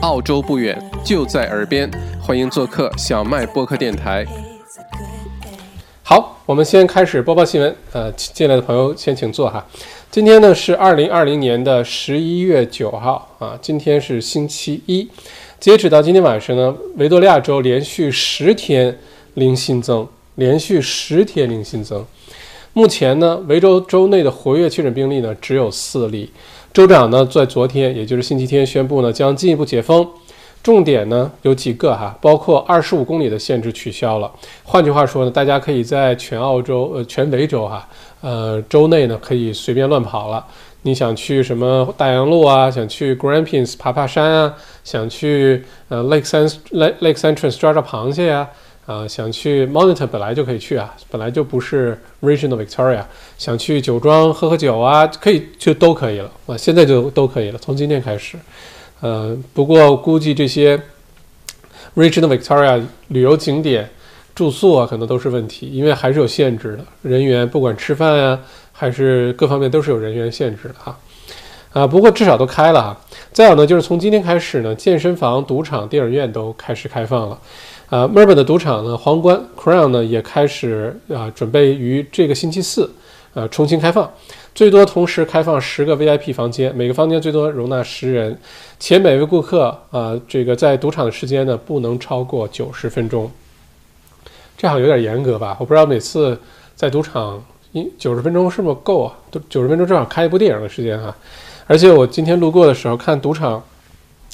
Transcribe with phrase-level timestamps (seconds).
[0.00, 1.90] 澳洲不远，就在耳边，
[2.22, 4.24] 欢迎做客小麦播客电台。
[6.02, 7.76] 好，我们先开始播报新闻。
[7.92, 9.66] 呃，进来的朋友先请坐哈。
[10.10, 15.06] 今天呢是二零二零年的十一月九号啊，今天是星期一。
[15.58, 18.98] 截止到今天晚上呢，维多利亚州连续十天
[19.34, 22.02] 零新增，连续十天零新增。
[22.72, 26.30] 目前呢，维州州内的活跃确诊病例呢只有四例。
[26.72, 30.06] 州长呢在昨天，也就是星期天宣布呢将进一步解封。
[30.62, 34.30] 重点呢有几个哈，包括二十五公里的限制取消了。
[34.62, 37.88] 换句话说呢，大家可以在全澳洲呃全维州哈
[38.20, 40.44] 呃州内呢可以随便乱跑了。
[40.82, 42.70] 你想去什么大洋路啊？
[42.70, 44.54] 想去 Grampians 爬爬山啊？
[44.84, 48.48] 想去呃 Lake San Lake Lake Entrance 抓抓螃蟹呀？
[48.90, 53.04] 啊想去 Monitor 本来就可以去啊，本来就不是 Regional Victoria。
[53.38, 58.36] 想去酒庄喝喝酒啊，可以就都可以了啊，现在就都可以了，从今天开始。
[59.00, 60.76] 呃，不过估计这些
[61.94, 63.88] Regional Victoria 旅游景点
[64.34, 68.40] 住宿啊，可能都是问题，因为还是有限制的，人员不管吃饭呀，
[68.72, 70.98] 还是各方面都是有人员限制的哈。
[71.72, 73.00] 啊，不过至少都开了哈。
[73.32, 77.38] 再有呢，就是从今天开始呢，健身房、赌场、电影院都开始开放了。
[77.90, 82.88] 啊，墨尔本的赌场呢，皇冠 Crown 呢也开始啊，准备于这个星期四
[83.34, 84.08] 呃重新开放。
[84.54, 88.38] 最多同时开放十个 VIP 房间，每个房间最多容纳十人，
[88.78, 93.28] 且每位顾客啊，这个在赌场的时间呢不能超过九十分钟。
[94.56, 95.56] 这好像有点严格吧？
[95.58, 96.38] 我不知道每次
[96.76, 99.12] 在赌场，一九十分钟是不是够啊？
[99.32, 101.12] 都九十分钟正好开一部电影的时间哈。
[101.66, 103.60] 而且我今天路过的时候看赌场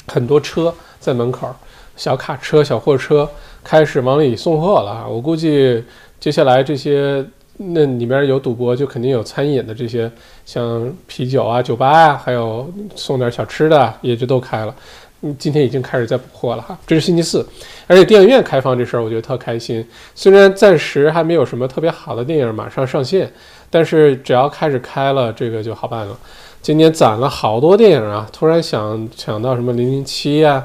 [0.09, 1.55] 很多车在门口，
[1.97, 3.29] 小卡车、小货车
[3.65, 5.07] 开始往里送货了啊！
[5.09, 5.83] 我估计
[6.21, 7.25] 接下来这些。
[7.59, 10.13] 那里面有赌博，就肯定有餐饮的这些，
[10.45, 14.75] 像啤酒啊、酒吧啊，还有送点小吃的，也就都开了。
[15.23, 16.79] 嗯，今天已经开始在补货了哈。
[16.87, 17.49] 这是星期四，
[17.87, 19.83] 而且电影院开放这事儿，我觉得特开心。
[20.15, 23.33] 虽然暂时还没有什么特别好的电影马上上线，
[23.71, 26.15] 但是只要开始开了，这个就好办了。
[26.61, 30.62] 今年攒了好多电影啊，突然想想到什么零零七呀，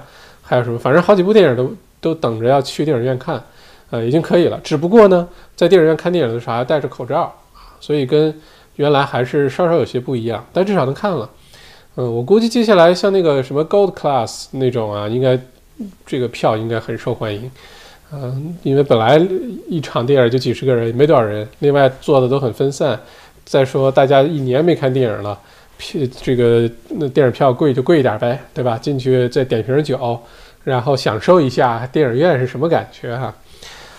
[0.52, 3.42] 还有什么，反正好几部电影都都等着要去电影院看。
[3.90, 5.26] 呃，已经可以了，只不过呢，
[5.56, 7.34] 在电影院看电影的时候还戴着口罩，
[7.80, 8.34] 所以跟
[8.76, 11.30] 原来还是稍稍有些不一样，但至少能看了。
[11.96, 15.40] 嗯，我估计接下来像那个什么 Gold Class 那种啊，应该
[16.06, 17.50] 这个票应该很受欢迎。
[18.12, 19.18] 嗯，因为本来
[19.70, 23.00] 一场电影就几十个人，没多少人，另外坐的都很分散。
[23.46, 25.38] 再说大家一年没看电影了，
[25.82, 28.78] 票这个那电影票贵就贵一点呗，对吧？
[28.78, 30.20] 进去再点瓶酒，
[30.64, 33.34] 然后享受一下电影院是什么感觉哈。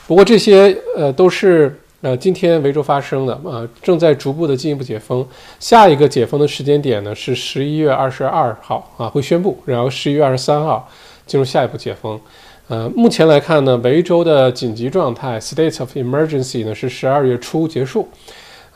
[0.07, 5.27] 不过这些呃都是呃今天维州发生的啊，正在逐步的进一步解封。
[5.59, 10.89] 下一个解封的时间点呢是十一月二十二号啊会宣布，然后十一月二十三号
[11.27, 12.21] 进入下一步解封。
[12.69, 18.09] 呃，目前来看呢，维州的紧急状态 （state of emergency） 呢是十二月初结束。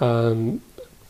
[0.00, 0.58] 嗯，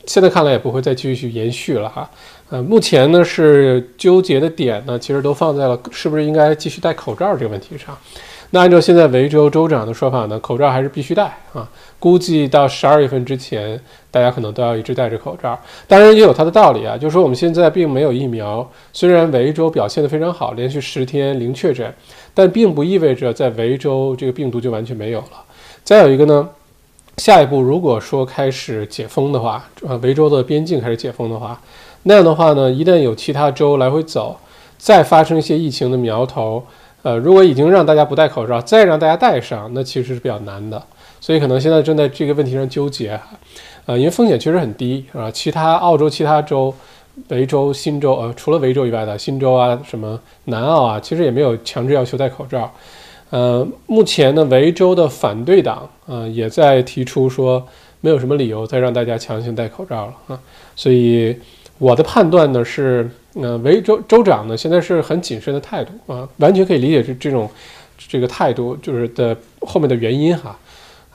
[0.06, 2.08] 现在看来也不会再继续延续了哈。
[2.48, 7.96] 呃，目前呢是纠结的点呢，其实都放在了是不是应该继续戴口罩这个问题上。
[8.50, 11.68] 那按照现在维州州长的说法呢，口罩还是必须戴啊。
[11.98, 13.78] 估计到十二月份之前，
[14.08, 15.58] 大家可能都要一直戴着口罩。
[15.88, 21.92] 当然也有它的道理啊，就是说我们现在并没有疫苗，虽然维州表现得非常好，连续十天零确诊，
[22.32, 25.42] 但并不意味着在维州这个病毒就完全没有了。
[25.82, 26.48] 再有一个呢，
[27.16, 31.58] 下一步如果说开始解封的话，呃，维州的边境开始解封的话，
[32.02, 34.38] 那样的话呢，一旦有其他州来回走，
[34.76, 36.62] 再发生一些疫情的苗头。
[37.02, 40.82] 呃，如果已经让大家不戴口罩，再让大家戴上，那其实是比较难的。
[41.18, 43.18] 所以可能现在正在这个问题上纠结，
[43.86, 45.30] 呃，因为风险确实很低啊。
[45.30, 46.74] 其他澳洲其他州，
[47.28, 52.70] 维州、新州，呃，除了维州以外的新州啊，什么南澳啊，其实也没有强制要求戴口罩。
[53.30, 57.66] 呃，目前呢，维州的反对党啊，也在提出说，
[58.00, 60.40] 没有什么理由再让大家强行戴口罩了啊。
[60.74, 61.36] 所以
[61.78, 63.10] 我的判断呢是。
[63.38, 67.46] 那维州州长呢，现在是很谨慎的态度啊，完全可以理解这这种
[67.98, 70.58] 这个态度，就是的后面的原因哈，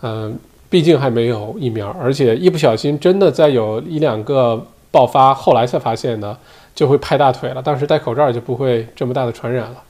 [0.04, 0.38] 嗯，
[0.70, 6.38] 毕竟还没有疫苗，而且一不小心真的再有一两个爆发，后来才发现呢，
[6.76, 7.60] 就会拍大腿了。
[7.64, 9.84] 当时戴口罩就不会这么大的传染了，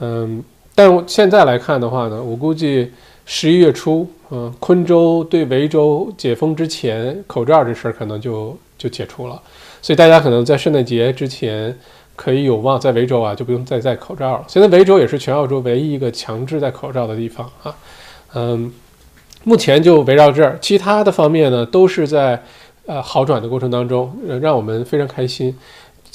[0.00, 0.44] 嗯，
[0.74, 2.90] 但现在来看的话呢，我估计
[3.26, 9.40] 十一月初，嗯，昆州对维州解封之前，口罩这事儿可能就就解除了。
[9.80, 11.76] 所以大家可能在圣诞节之前
[12.16, 14.44] 可以有望在维州啊，就不用再戴口罩了。
[14.48, 17.74] 现在维州也是全澳洲唯一一个强制戴口罩的地方啊。
[18.34, 18.72] 嗯，
[19.44, 22.42] 目前就围绕这儿，其他的方面呢都是在
[22.86, 25.54] 呃好转的过程当中，让我们非常开心。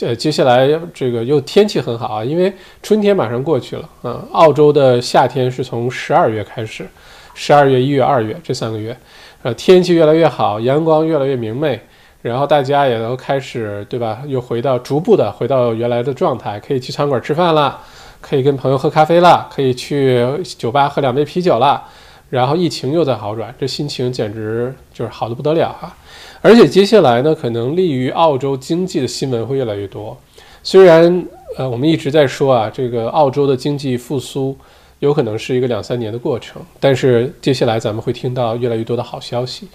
[0.01, 2.53] 呃，接下来这个又天气很好啊，因为
[2.83, 4.23] 春天马上过去了啊。
[4.31, 6.87] 澳洲的夏天是从十二月开始，
[7.33, 8.95] 十二月、一月、二月这三个月，
[9.41, 11.79] 呃，天气越来越好，阳光越来越明媚，
[12.21, 14.21] 然后大家也都开始对吧？
[14.27, 17.79] 又回到逐步的回到原来的状态，可以去餐馆吃饭了，
[18.21, 21.83] 可以跟朋友喝咖啡了，可以去酒吧喝两杯啤酒了。
[22.29, 25.95] 然后疫情又在好转，这心情简直就是好的不得了啊！
[26.41, 30.17] 而且接下来呢，可能利于澳洲经济的新闻会越来越多。
[30.61, 31.25] 虽然
[31.57, 34.55] 呃，我们一直在说啊，这个澳洲的经济复苏
[34.99, 39.67] 有可能是一个两三年的过程，但是接下来咱们会听到越来越多的好消息。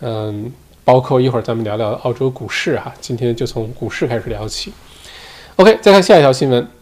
[0.00, 0.52] 嗯，
[0.84, 4.72] 包括一会儿咱们聊聊澳洲股市哈，今天就从股市开始聊起。
[5.56, 6.75] OK，再看下一条新闻。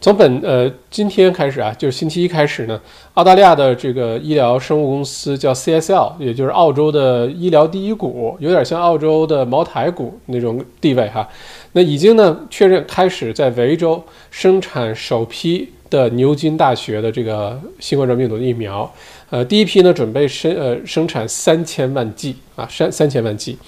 [0.00, 2.80] 从本呃今天开始啊，就是星期一开始呢，
[3.14, 11.28] 澳大利亚的这个医疗生物公司叫 CSL，也就是澳洲的医疗第一股，有点像澳洲的茅台股那种地位哈。
[11.72, 14.00] 那已经呢确认开始在维州
[14.30, 18.88] 生产首批的牛津大学的这个新冠状病毒的疫苗，
[19.30, 23.58] 呃，第一批呢准备生呃生产三千万剂啊，三三千万剂。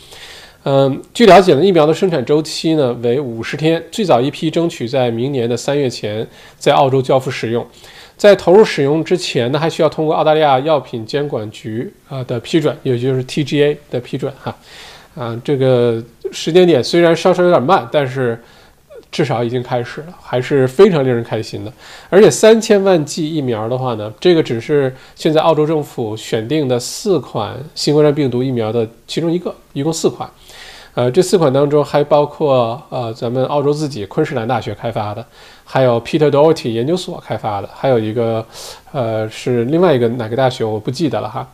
[0.64, 6.26] 嗯，据了解呢，疫苗的生产周期呢为五十天，最早一批争取在明年的三月前
[6.58, 7.66] 在澳洲交付使用。
[8.18, 14.54] 在投入使用之前呢，还需要通过澳大利亚药品监管局啊的批准，也就是 TGA 的批准哈。
[15.14, 18.38] 啊，这个时间点虽然稍稍有点慢，但是
[19.10, 21.72] 至少已经开始了，还是非常令人开心的。
[22.10, 30.30] 而且三千万剂疫苗的话呢，这个只是现在澳洲政府选定的四款新冠状病毒疫苗的其中一个，一共四款。
[30.94, 35.24] 呃，这四款当中还包括呃，咱们澳洲自己昆士兰大学开发的，
[35.64, 38.44] 还有 Peter Doherty 研究所开发的，还有一个
[38.92, 41.46] 呃是另外一个哪个大学我不记得了哈，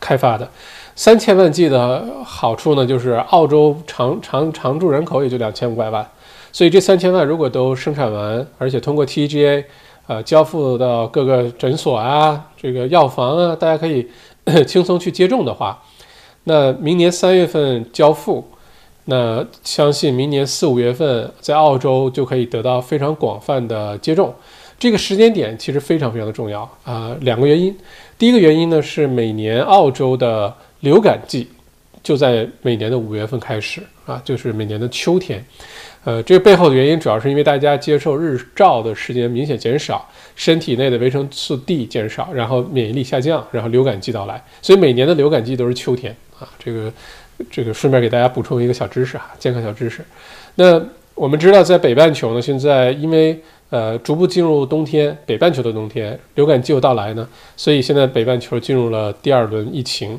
[0.00, 0.48] 开发的。
[0.94, 6.06] 三千万剂的好处呢，就是澳洲常常常住人口也就两千五百万，
[6.52, 9.64] 所以这三千万如果都生产完，而且通过 TGA
[10.06, 14.06] 呃交付到各个诊所啊、这个药房啊，大家可以
[14.66, 15.82] 轻松去接种的话，
[16.44, 18.48] 那明年三月份交付。
[19.06, 24.32] 那相信明年四五月份在澳洲就可以得到非常广泛的接种，
[24.78, 27.12] 这个时间点其实非常非常的重要啊。
[27.22, 27.76] 两个原因，
[28.16, 31.48] 第一个原因呢是每年澳洲的流感季
[32.00, 35.44] 就在每年的五月份开始啊，就是每年的秋天。
[36.04, 46.48] 呃，这个背后的原因主要是因为大家接受日照的时间明显减少，身体内的维生素 D 减少，然后免疫力下降，然后流感季到来，所以每年的流感季都是秋天啊。
[46.58, 46.92] 这个。
[47.50, 50.04] 这个顺便给大家补充一个小知识哈，健康小知识。
[50.54, 50.80] 那
[51.12, 53.36] 我们知道，在北半球呢，现在因为
[53.68, 60.16] 呃逐步进入冬天，北半球的冬天流感季又到来呢，所以现在北半球进入了第二轮疫情。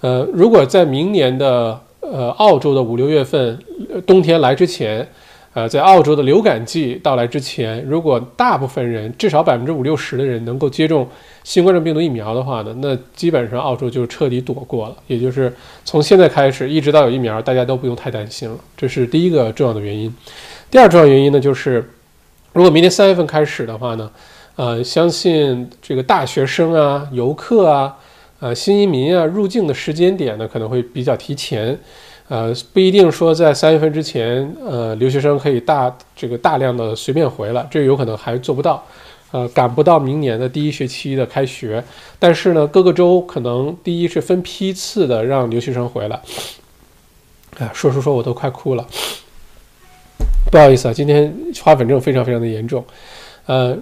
[0.00, 3.58] 呃，如果在明年的呃澳洲的五六月份
[4.06, 5.06] 冬天来之前。
[5.54, 11.08] 呃，在澳洲的流感季到来之前，如果大部分人至少百分之五六十的人能够接种
[11.44, 14.96] 新冠状病毒疫苗的话呢，那基本上澳洲就彻底躲过了。
[15.06, 15.54] 也就是
[15.84, 18.56] 从现在开始一直到有疫苗，大家都不用太担心了。
[18.76, 20.12] 这是第一个重要的原因。
[20.72, 21.88] 第二重要原因呢，就是
[22.52, 24.10] 如果明年三月份开始的话呢，
[24.56, 27.96] 呃，相信这个大学生啊、游客啊、
[28.40, 31.78] 呃新移民啊入境的时间点呢，可能会比较提前。
[32.28, 38.82] 呃，不一定说在三月份之前，呃，留学生可以大这个大量的随便回来，这有可能还做不到，
[39.30, 41.84] 呃，赶不到明年的第一学期的开学。
[42.18, 46.18] 但是呢，各个州可能第一是分批次的让留学生回来。
[47.58, 48.86] 哎，说说说，我都快哭了，
[50.50, 51.30] 不好意思啊，今天
[51.62, 52.84] 花粉症非常非常的严重，
[53.46, 53.76] 呃。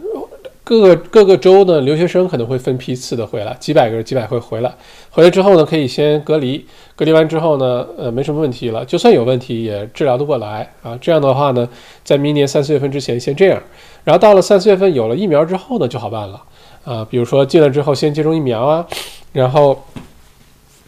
[0.73, 4.75] 各个各个州呢，留学生可能会分批次的回来，几百个人、几百回回来。
[5.11, 6.65] 回来之后呢，可以先隔离，
[6.97, 8.83] 隔离完之后呢，呃，没什么问题了。
[8.83, 10.97] 就算有问题，也治疗得过来啊。
[10.99, 11.69] 这样的话呢，
[12.03, 13.63] 在明年三四月份之前先这样，
[14.05, 16.43] 然后到了三四月份有了疫苗之后呢，就好办了
[16.85, 17.05] 啊。
[17.05, 18.87] 比如说进来之后先接种疫苗啊，
[19.35, 19.85] 然后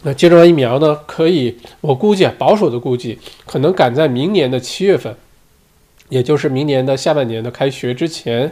[0.01, 5.15] 那接种完疫苗呢，可以我估计啊保守的估计，可能赶在明年的七月份，
[6.09, 8.51] 也就是明年的下半年的开学之前。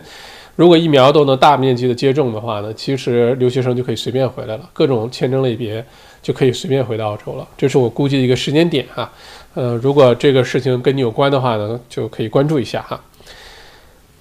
[0.55, 5.83] 如果疫苗都能大面积的接种的话呢，其实留学生就可以随便回来了，各种签证类别
[6.21, 7.47] 就可以随便回到澳洲了。
[7.57, 9.11] 这是我估计的一个时间点哈。
[9.55, 13.03] 呃，如果这个事情跟你有关的话呢，就可以关注一下哈。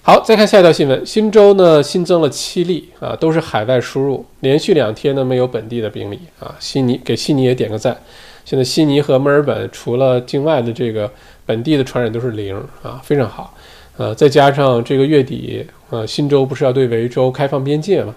[0.04, 6.54] 好，再看下一条新闻，新州呢新增了七例啊，都是海外输入，连续两天呢没有本地的病例啊。
[6.58, 7.96] 悉尼给悉尼也点个赞。
[8.44, 11.08] 现在悉尼和墨尔本除了境外的这个
[11.46, 13.54] 本地的传染都是零啊，非常好。
[13.96, 18.14] 呃，再加上这个月底，呃，新州不是要对维州开放边界吗？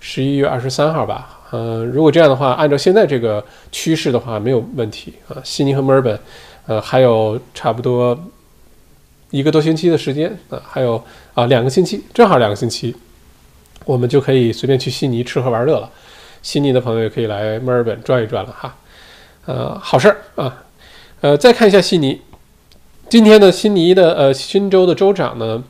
[0.00, 1.40] 十一月二十三号吧。
[1.50, 5.36] 呃，如果这样的话，按照现在这个趋势的话，没有问题啊。
[5.44, 6.18] 悉尼和墨尔本，
[6.66, 8.18] 呃，还有差不多
[9.28, 12.96] 一个多星期的时间啊，还有啊两个星期，正好两个星期，
[13.84, 15.90] 我们就可以随便去悉尼吃喝玩乐了。
[16.40, 18.74] 悉尼的朋友也可以来墨尔本转一转了哈，
[19.44, 20.64] 呃，好事儿啊，
[21.20, 22.22] 呃，再看一下悉尼，
[23.10, 25.62] 今天呢，悉尼的呃新州的州长呢，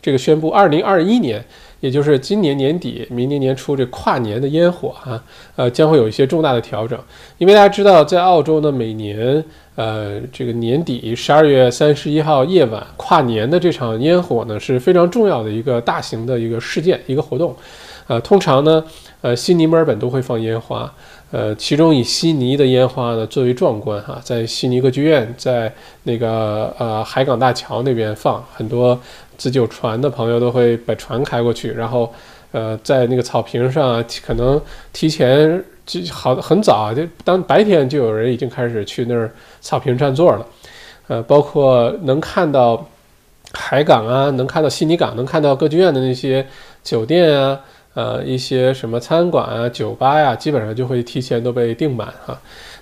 [0.00, 1.44] 这个宣布，二零二一年，
[1.80, 5.22] 也就是今年年底、明年年初这跨年的烟火哈，
[5.56, 6.98] 呃，将会有一些重大的调整，
[7.38, 17.54] 因为大家知道，在澳洲呢，每年呃这个年底十二月三十一号夜晚跨年的这场烟火呢，是非常重要的一个大型的一个事件、一个活动，
[18.06, 18.84] 呃，通常呢。
[19.22, 20.92] 呃，悉尼、墨尔本都会放烟花，
[21.32, 25.72] 呃，其中以悉尼的烟花呢最为壮观哈，在悉尼歌剧院，在
[26.04, 28.96] 那个呃海港大桥那边放，很多
[29.36, 32.12] 自己有船的朋友都会把船开过去，然后
[32.52, 34.60] 呃在那个草坪上啊，可能
[34.92, 40.46] 提前就好很早，就当白天就有人已经开始去那儿草坪占座了，
[41.08, 42.88] 呃，包括能看到
[43.52, 46.46] 海港啊，能看到悉尼港，能看到歌剧院的那些
[46.82, 47.60] 酒店啊。
[47.96, 52.38] 呃，一些什么餐馆啊、酒吧呀，基本上就会提前都被订满哈。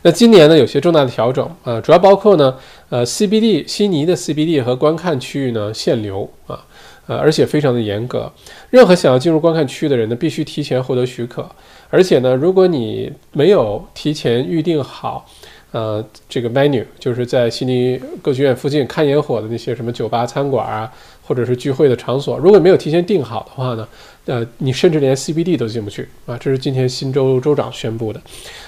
[0.07, 2.55] 那今年呢，有些重大的调整啊，主要包括呢，
[2.91, 6.63] 呃，CBD 悉尼的 CBD 和观看区域呢限流啊，
[7.07, 8.31] 呃，而且非常的严格，
[8.69, 11.49] 任何想要进入观看区域的人呢，必须提前获得许可，
[11.89, 15.27] 而且呢，如果你没有提前预定好。
[15.73, 20.89] 呃，这个 menu 就是在悉尼歌剧院附近看烟火的那些什么酒吧、餐馆啊，
[21.27, 23.89] 或者是聚会的场所，如果没有提前订好的话呢，
[24.27, 26.37] 呃，你甚至连 CBD 都进不去啊。
[26.39, 28.21] 这是今天新州州长宣布的。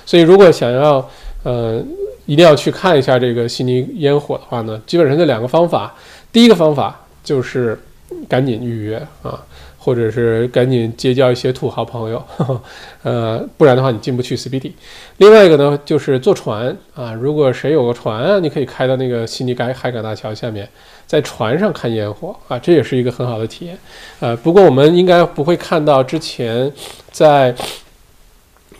[0.04, 1.10] 所以，如果想要
[1.42, 1.82] 呃
[2.26, 5.94] 一定要去看一下这个悉尼烟火的话呢，基本上这两个方法，
[6.32, 7.78] 第一个方法就是
[8.28, 9.44] 赶紧预约啊。
[9.86, 12.20] 或者是赶紧结交一些土豪朋友，
[13.04, 14.72] 呃，不然的话你进不去 CBD。
[15.18, 20.68] 另外一个呢，就是坐船啊，如果谁有个船啊，你可以开到那个悉尼海海港大桥下面，
[21.06, 23.78] 在船上看烟火啊，这也是一个很好的体验。
[24.18, 26.68] 呃，不过我们应该不会看到之前
[27.12, 27.54] 在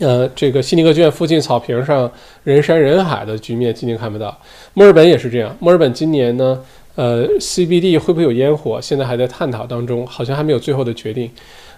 [0.01, 2.11] 呃这个悉尼歌剧院附近草坪上
[2.43, 4.37] 人山人海的局面，今年看不到。
[4.75, 6.59] 墨尔本也是这样，墨尔本今年呢。
[6.97, 8.81] 呃，CBD 会不会有烟火？
[8.81, 11.31] 现在还在探讨当中，好像还没有最后的决定。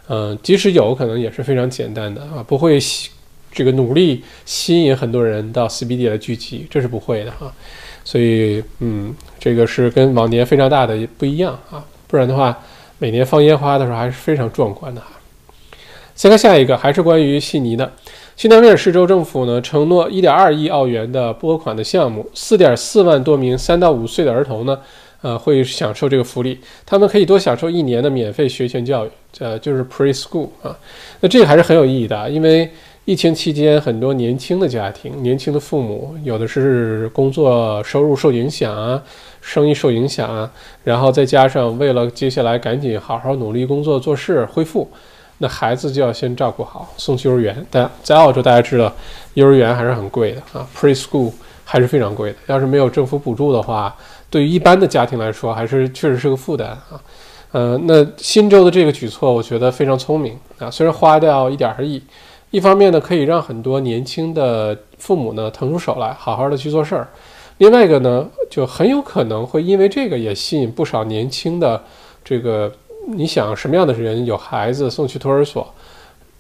[0.08, 2.78] 嗯，即使有可能也是非常简单的啊，不会
[3.52, 7.52] 这个努力吸引很多人到 CBD 来聚集，这是不会的哈。
[8.04, 11.84] 所以，嗯，这个是跟往年非常大的不一样啊。
[12.06, 12.58] 不然的话，
[12.98, 15.08] 每年放烟花的时候还是非常壮观的哈。
[16.14, 17.92] 再看下一个，还是关于悉尼的。
[18.34, 24.78] 新南威尔士州政府呢，承诺1.2亿澳元的拨款的项目，4.4万多名3到5岁的儿童呢。
[25.20, 29.10] 呃，会享受这个福利，他们可以多享受一年的免费学前教育，
[29.40, 30.76] 呃，就是 preschool 啊。
[31.20, 32.70] 那这个还是很有意义的，因为
[33.04, 39.02] 疫情期间很多年轻的家庭、年轻的父母，有的是工作收入受影响啊，
[39.40, 40.50] 生意受影响啊，
[40.84, 44.88] 然后再加上为了接下来赶紧好好努力工作做事恢复，
[45.38, 47.66] 那孩子就要先照顾好，送去幼儿园。
[47.70, 48.94] 但在澳洲，大家知道
[49.34, 51.32] 幼儿园还是很贵的啊，preschool
[51.64, 52.37] 还是非常贵的。
[52.46, 53.96] 要是没有政府补助的话，
[54.30, 57.00] 对于一般的家庭来说，还是确实是个负担啊。
[57.52, 60.70] 呃，那新州的这个举措，我觉得非常聪明啊。
[60.70, 62.02] 虽然花掉一点儿亿，
[62.50, 67.06] 一方面呢，可以让很多年轻的父母呢腾出手来，好好的去做事儿；
[67.56, 71.82] 另外一个呢，就很有可能会因为这个也吸引不少年轻的
[72.23, 72.70] 这个，
[73.06, 75.66] 你想什么样的人有孩子送去托儿所？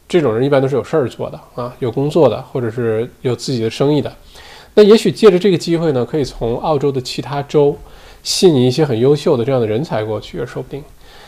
[0.06, 4.12] 这种人一般都是有事儿做的啊，有工作的，或者是有自己的生意的。
[4.78, 7.76] 那也许借着这个机会呢，可以从澳洲的其他州
[8.22, 10.80] 吸引一些很优秀的这样的人才过去，也说不定。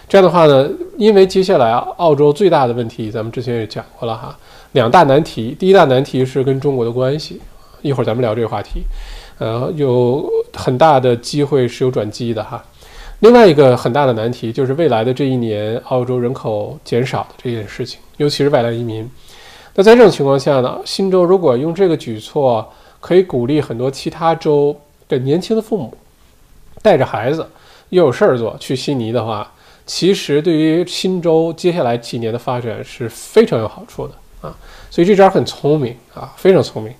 [0.08, 4.38] 这样的话呢，因为接下来澳洲最大的问题，咱们之前也讲过了哈，
[4.70, 5.56] 两大难题。
[5.58, 7.40] 第一大难题是跟中国的关系，
[7.82, 8.82] 一会儿咱们聊这个话题。
[9.38, 12.64] 呃，有很大的机会是有转机的哈。
[13.18, 19.10] 另外一个很大的难题就是未来的这一年，澳洲人口减少的这件事情，尤其是外来移民。
[19.74, 22.64] 那在这种情况下呢，新州如果用这个举措，
[23.00, 24.78] 可以鼓励很多其他州
[25.08, 25.96] 的年轻的父母
[26.82, 27.48] 带着孩子
[27.88, 29.50] 又有事儿做去悉尼的话，
[29.84, 34.56] 其实对于新州接下来几年的发展是非常有好处的啊！
[34.90, 36.94] 所以这招很聪明啊，非常聪明。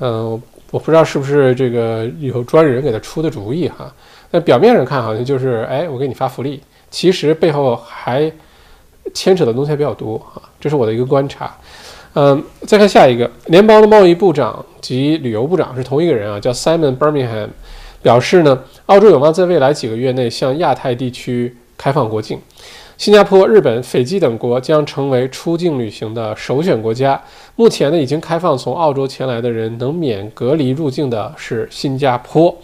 [0.00, 3.92] 嗯，我不知道是不是这个有专人给他出的主意哈。
[4.32, 6.60] 那表面上看好像就是哎，我给你发福利，
[6.90, 8.30] 其实背后还
[9.12, 10.42] 牵扯的东西还比较多啊。
[10.58, 11.56] 这是我的一个观察。
[12.14, 17.48] 嗯，再看下一个，联邦的贸易部长及旅游部长是同一个人啊，叫 Simon Birmingham，
[18.02, 18.56] 表示呢，
[18.86, 22.38] 澳洲有望在未来几个月内向亚太地区开放国境，
[22.96, 27.20] 新加坡、日本、斐济等国将成为出境旅行的首选国家。
[27.56, 32.56] 目前呢，已经开放从澳洲前来的人能免隔离入境的是新加坡。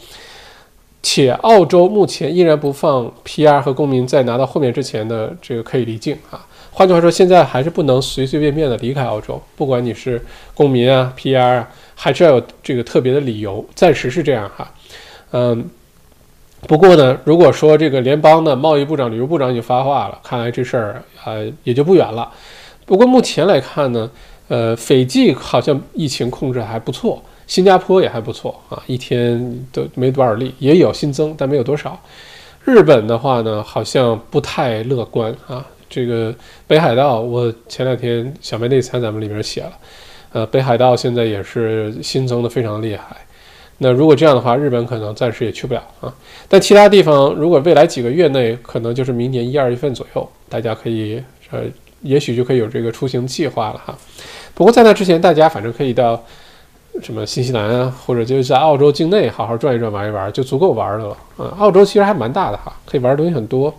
[1.03, 6.47] 且澳洲目前依然不放 PR 和公民在拿到后面之前的这个可以离境啊。
[6.73, 10.25] 换句话说，现在还是不能随随便便的离开澳洲，不管你是
[10.55, 13.65] 公民啊、PR 啊，还是要有这个特别的理由。
[13.75, 14.73] 暂时是这样哈，
[15.33, 15.71] 嗯。
[16.69, 21.33] 不过呢，如果说这个联邦的贸易部长、旅游部长已经发话了，看来这事儿啊
[21.65, 22.31] 也就不远了。
[22.85, 24.11] 不过目前来看呢，
[24.49, 31.99] 呃，斐济好像疫情控制还不错，新加坡也还不错啊，一天都没多少例，也有新增，但没有多少。
[32.63, 35.65] 日本的话呢，好像不太乐观啊。
[35.91, 36.33] 这个
[36.67, 39.73] 北海道，我前两天小麦内参咱们里面写了，
[40.33, 43.17] 呃，北海道现在也是新增的非常厉害。
[43.79, 46.15] 那如果这样的话，日本可能暂时也去不了啊。
[46.49, 51.21] 但其他地方，如果未来几个月内，可能就是明年一二月份左右，大家可以
[51.51, 51.63] 呃，
[52.03, 53.97] 也许就可以有这个出行计划了哈。
[54.55, 56.23] 不过在那之前，大家反正可以到
[57.03, 61.57] 什么新西兰啊，或者就是在澳洲境内好好转一转、玩一玩，就足够玩的了啊。
[61.59, 63.75] 澳洲其实还蛮大的哈，可以玩的东西很多。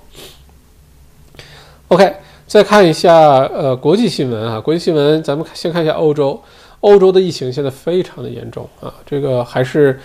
[1.91, 2.09] OK，
[2.47, 3.13] 再看一下
[3.47, 6.41] 呃国际新闻啊，国际新闻咱们先看一下欧洲，
[6.79, 9.99] 欧洲的疫情现在非常的严重啊，这个还是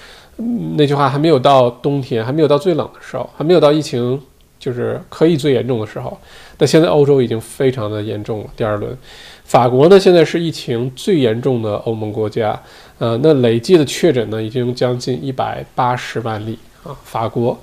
[0.74, 4.20] 那句话，还没有到冬天，还没有到最冷的时候，还没有到疫情
[4.58, 6.18] 就是可以最严重的时候。
[6.56, 8.46] 但现在欧洲已经非常的严重了。
[8.56, 8.98] 第二轮，
[9.44, 12.60] 法国呢现在是疫情最严重的欧盟国家，
[12.98, 17.56] 呃，那累计的确诊呢已经将近一百八十万例啊，法国。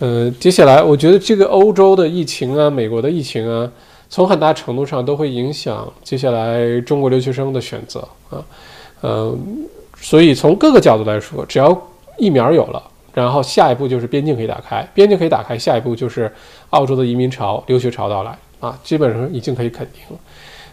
[0.00, 3.70] 呃，接下来我觉得这个欧洲的疫情啊，美国的疫情啊，
[4.08, 8.42] 从很大程度上都会影响接下来中国留学生的选择啊，
[9.02, 9.36] 呃，
[10.00, 11.78] 所以从各个角度来说，只要
[12.16, 16.32] 疫苗有了，然后下一步就是边境可以打开，边境可以打开，下一步就是
[16.70, 20.18] 澳洲的移民潮、留学潮到来啊，基本上已经可以肯定了，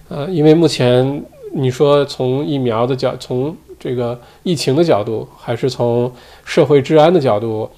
[0.07, 1.21] 呃，因为目前
[1.53, 6.09] 你说从疫苗的角，从这个疫情的角度，还是从
[6.45, 7.69] 社会治安的角度。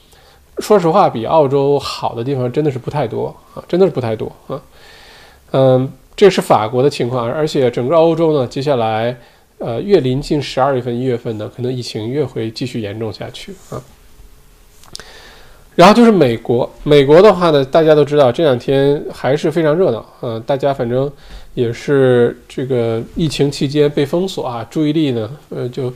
[0.59, 4.61] 说实话，比澳洲好的地方真的是不太多啊，真的是不太多啊。
[5.51, 9.17] 嗯，这是法国的情况，而且整个欧洲呢，接下来
[9.57, 13.81] 呃越临近十二月份、一月份呢，可能疫情越会继续严重下去啊。
[15.75, 21.09] 然后就是美国，美国的话呢，大家都知道这两天还是非常热闹嗯，大家反正
[21.53, 25.91] 也是这个疫情期间被封锁啊，注意力呢呃就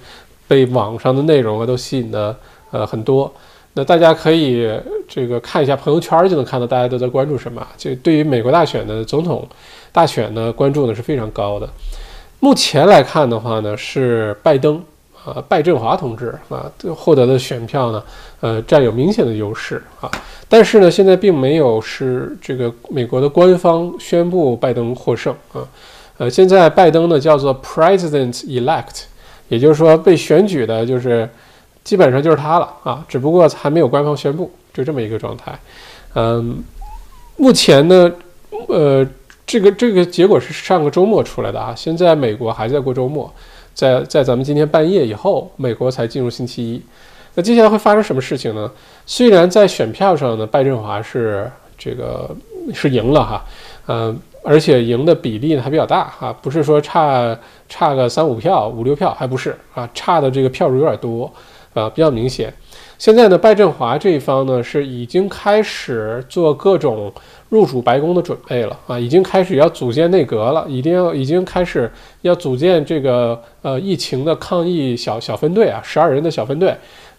[0.48, 2.36] 被网上的内容啊都吸引的
[2.72, 3.32] 呃很多。
[3.76, 4.70] 那大家可以
[5.08, 7.66] 这个看一下朋友圈，就能看到大家都在关注什么。
[7.76, 9.48] 就对于美国大选的总统
[9.92, 11.68] 大选呢，关注呢是非常高的。
[12.40, 14.80] 目前来看的话呢，是拜登
[15.26, 18.04] 啊，拜振华同志啊获得的选票呢，
[18.42, 20.12] 呃，占有明显的优势啊。
[20.48, 25.66] 但是呢，现在并没有是这个美国的官方宣布拜登获胜啊。
[26.20, 29.06] 呃，现在拜登呢叫做 President Elect，
[29.48, 31.28] 也就是说被选举的就是。
[31.84, 35.58] 基本上就是他了啊，只不过还没有官方宣布，就这么一个状态。
[36.16, 36.64] 嗯，
[37.36, 38.12] 目前呢，
[38.68, 39.06] 呃，
[39.46, 43.32] 这个这个结果是上个周末出来的啊，现在美国还在过周末，
[43.74, 46.82] 在在咱们今天半夜以后，美国才进入星期一。
[47.36, 48.72] 那接下来会发生什么事情呢？
[49.06, 52.30] 虽然在选票上呢，拜振华是这个
[52.74, 53.46] 是赢了哈，
[53.88, 61.30] 嗯，而且赢的比例呢还比较大哈，不是说差差个三五票、五六票，还不是啊，差的这个票数有点多。
[61.74, 62.54] 啊，比较明显。
[62.98, 67.12] 现在呢，拜振华这一方呢是已经开始做各种
[67.50, 76.74] 入主白宫的准备了啊，已经开始要组建内阁了，一定要已经开始要组建这个呃疫情的抗疫小小分队啊，十二人的小分队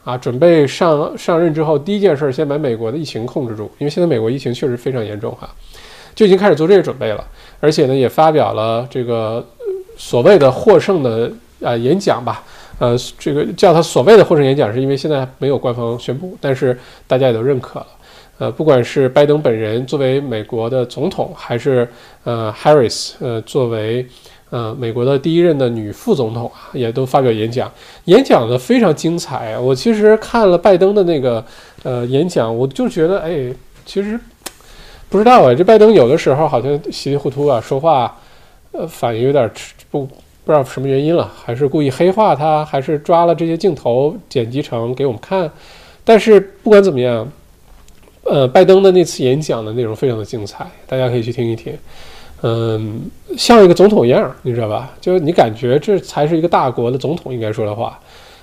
[0.05, 5.51] 啊，准备上上任之后第一件事先把美国的疫情控制住，因为现在美国疫情确实非常严重哈，
[6.15, 7.23] 就已经开始做这个准备了，
[7.61, 9.45] 而且呢也发表了这个
[9.99, 11.31] 所谓的获胜的
[11.63, 12.43] 啊演讲吧。
[12.81, 17.87] 呃，这个叫他所谓的获胜演讲，是因为现在没有官方宣布，但是大家也都认可了。
[18.39, 21.89] 呃，不管是拜登本人作为美国的总统，还是
[22.25, 24.05] 呃 Harris 呃作为
[24.51, 27.71] 呃美国的第一任的女副总统啊，也都发表演讲，
[28.07, 29.57] 演讲的非常精彩。
[29.57, 31.45] 我其实看了拜登的那个
[31.85, 33.55] 呃演讲，我就觉得，哎，
[33.87, 34.19] 其实
[35.09, 38.19] 不知道啊，这拜登有的时候好像稀里糊涂啊，说话
[38.73, 39.49] 呃反应有点
[39.93, 40.09] 不。
[40.45, 45.51] 不知道什么原因了，还是故意黑化他，还是抓了这些镜头剪辑成给我们看。
[46.05, 47.27] 但是不管怎么样，
[48.25, 51.73] 呃，拜登的那次演讲的内容非常的精彩，大家可以去听一听。
[52.43, 53.01] 嗯，
[53.39, 54.93] 像一个总统一样，你知道吧？
[55.01, 57.99] 就你感觉这才是一个大国的总统应该说的话。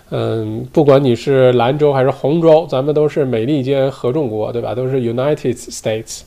[0.09, 4.73] 嗯，不管你是蓝州还是红州，咱们都是美利坚合众国，对吧？
[4.73, 6.21] 都是 United States。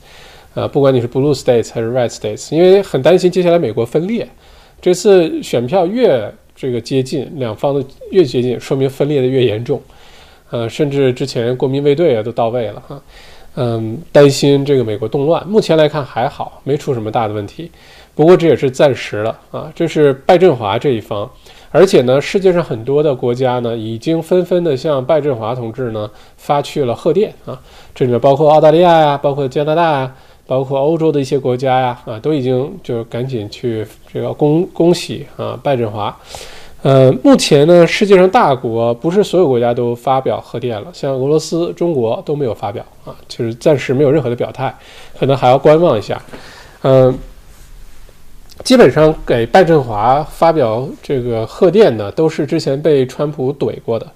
[0.54, 4.28] 呃，不管你是 Blue States 还是 Red States，因为很担心接下来美国分裂。
[4.84, 9.80] 这次选票越这个接近，两方的越接近，说明分裂的越严重。
[10.50, 13.02] 呃，甚至之前国民卫队啊都到位了哈，
[13.54, 15.42] 嗯，担心这个美国动乱。
[15.48, 17.70] 目前来看还好，没出什么大的问题。
[18.14, 21.26] 不过这也是暂时的啊，这是拜振华这一方。
[21.70, 27.58] 而且呢，世界上很多的国家呢，已经纷纷的向拜振华同志呢发去了贺电啊，
[27.94, 30.14] 这里面包括澳大利亚呀，包括加拿大呀，
[30.46, 36.16] 包括欧洲的一些国家呀，啊，都已经就赶紧去这个恭恭喜啊拜振华。
[36.82, 44.74] 呃，目前呢，世界上大国不是所有国家都发表贺电了，像俄罗斯、中国都没有发表啊，就是暂时没有任何的表态，
[45.18, 46.20] 可能还要观望一下。
[46.82, 47.18] 嗯。
[48.62, 54.06] 基本上给拜振华发表这个贺电的，都是之前被川普怼过的，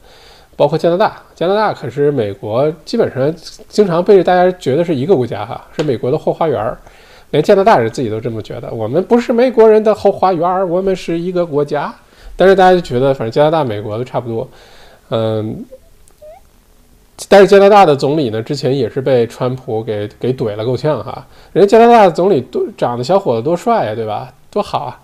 [0.58, 1.16] 包括加拿大。
[1.36, 3.32] 加拿大可是美国基本上
[3.68, 6.76] 经常被大家觉得是一个国家哈，是美国的后花园儿，
[7.30, 8.68] 连加拿大人自己都这么觉得。
[8.72, 11.94] 我们不是美国人的后花园儿，我们是一个国家。
[12.36, 14.48] 但是大家就觉得，反正加拿大、美国都差不多。
[15.10, 15.64] 嗯，
[17.28, 21.26] 但是加拿大的总理呢，之前也是被川普给给怼了够呛哈。
[21.52, 24.32] 人家加拿大的总理多长得小伙子多帅呀，对吧？
[24.50, 25.00] 多好啊，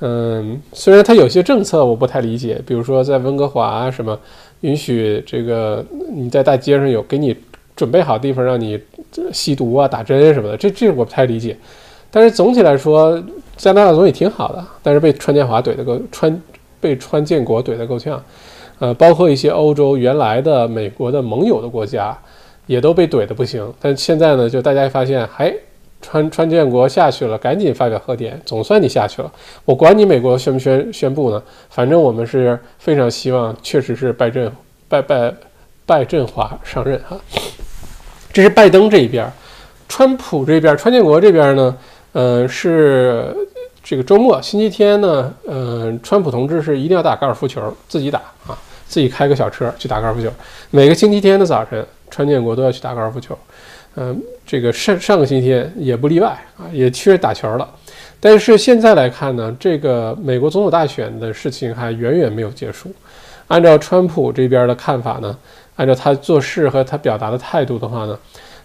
[0.00, 4.18] 嗯，虽然他有些政策我不太理解，比如说在温哥华什么
[4.64, 7.36] 允许这个你在大街上有给你
[7.76, 8.80] 准备好地方让你
[9.30, 11.54] 吸毒啊、打针什么的，这这我不太理解。
[12.10, 13.22] 但是总体来说，
[13.56, 16.42] 加拿大总理挺好的，但是被川建华怼得够川
[16.80, 18.22] 被川建国怼得够呛，
[18.78, 22.16] 呃，包括一些欧洲原来的美国的盟友的国家
[22.66, 23.70] 也都被怼得不行。
[23.78, 25.54] 但现在呢，就大家发现还。
[26.04, 29.32] 川川建国下去了，赶紧发表贺电，总算你下去了。
[29.64, 31.42] 我管你美国宣不宣宣布呢？
[31.70, 34.52] 反正我们是非常希望，确实是拜振
[34.88, 35.34] 拜拜
[35.86, 37.18] 拜振华上任哈。
[38.32, 39.26] 这是拜登这一边，
[39.88, 41.76] 川普这边，川建国这边呢，
[42.12, 43.34] 呃，是
[43.82, 50.28] 这个周末星期天呢，呃，川普同志是一定要打高尔夫球，自己打啊，自己开个小车去打高尔夫球。
[50.70, 53.36] 每个星期天的早晨，川建国都要去打高尔夫球。
[53.96, 57.68] 嗯，这个上上个星期也不例外啊，也确实打球了。
[58.18, 62.90] 但是现在来看呢，这个美国总统大选的事情还远远没有结束。
[63.48, 65.36] 按照川普这边的看法呢，
[65.76, 68.18] 按照他做事和他表达的态度的话呢，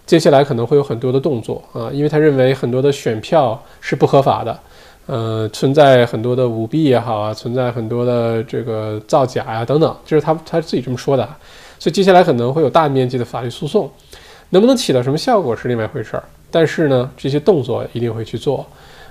[0.06, 4.58] 接下来可能会有很多的动作啊，因为他认为很多的选票是不合法的，
[5.06, 11.28] 呃，存在很多的舞弊也好啊，存在很多的这个造假呀等等，这是他他自己这么说的。
[11.78, 13.90] 所以接下来可能会有大面积的法律诉讼。
[14.50, 18.66] 能不能起到什么效果是另外一回事儿，但是呢，这些动作一定会去做，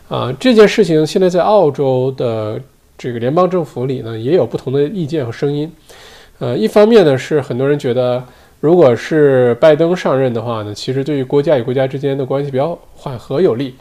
[0.10, 2.60] 啊，这件事情现在在澳洲的
[2.98, 5.72] 这个联邦政府里呢，也有不同的意见和声音，
[6.40, 8.22] 呃，一方面呢是很多人觉得，
[8.60, 13.74] 如果是拜登上任的话呢，其实对于国家与国家之间的关系比较缓和有利，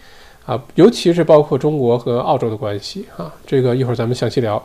[0.46, 4.64] 啊，尤其是包括中国和澳洲的关系啊，这个一会儿咱们详细聊。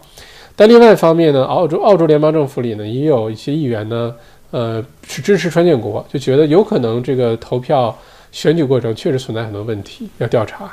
[0.56, 4.14] 但另外一方面呢，澳洲澳洲联邦政府里呢，也有一些议员呢。
[4.54, 7.98] 呃，是支持川建国，就觉得有可能这个投票
[8.32, 10.72] 选举过程确实存在很多问题要调查。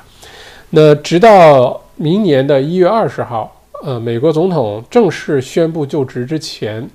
[0.69, 3.51] 那直到明年的一月二十号，
[3.83, 6.87] 呃，美国总统正式宣布就职之前，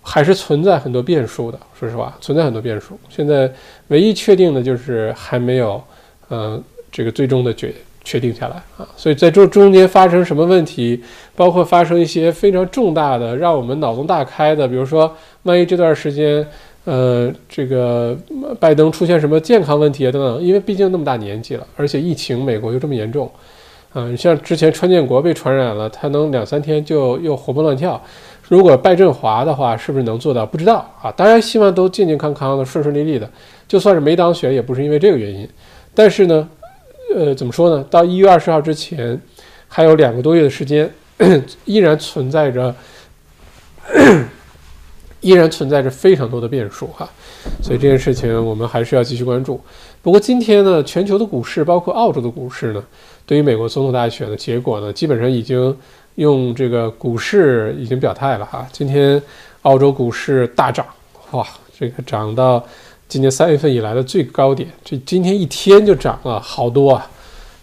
[0.00, 1.58] 还是存在很多变数的。
[1.76, 2.96] 说实话，存在很多变数。
[3.08, 3.52] 现在
[3.88, 5.82] 唯一确定的就是还没有，
[6.28, 7.74] 呃，这个最终的决。
[8.02, 11.00] 确定下来啊，所以在这中间发生什么问题，
[11.36, 16.44] 包括发生一些非常重大的让我们脑洞大开的，比如说，万一这段时间，
[16.84, 18.16] 呃，这个
[18.58, 23.30] 拜登出现什么健康问题啊等等，因为毕竟那么大年纪了，而且疫情美国又这么严重，
[23.92, 28.02] 啊，像之前川建国被传染了，他能两三天就又活蹦乱跳，
[28.48, 30.46] 如果拜振华的话，是不是能做到？
[30.46, 33.30] 不知道啊，当然希望都健健康康的、顺顺利利的，
[33.68, 35.46] 就算是没当选，也不是因为这个原因，
[35.94, 36.48] 但是呢。
[37.12, 37.84] 呃，怎么说呢？
[37.90, 39.20] 到一月二十号之前，
[39.66, 40.88] 还有两个多月的时间，
[41.64, 42.72] 依然存在着，
[45.20, 47.08] 依然存在着非常多的变数哈。
[47.60, 49.60] 所以这件事情我们还是要继续关注。
[50.02, 52.84] 不过今天呢，全球的股市，包括澳洲的股市呢，
[53.26, 55.76] 对于美国总统大选的结果呢，基本上已经
[56.14, 58.64] 用这个股市已经表态了哈。
[58.70, 59.20] 今天
[59.62, 60.86] 澳洲股市大涨，
[61.32, 61.44] 哇，
[61.76, 62.64] 这个涨到。
[63.10, 67.10] 今年三月份以来的最高点，这今天一天就涨了好多啊，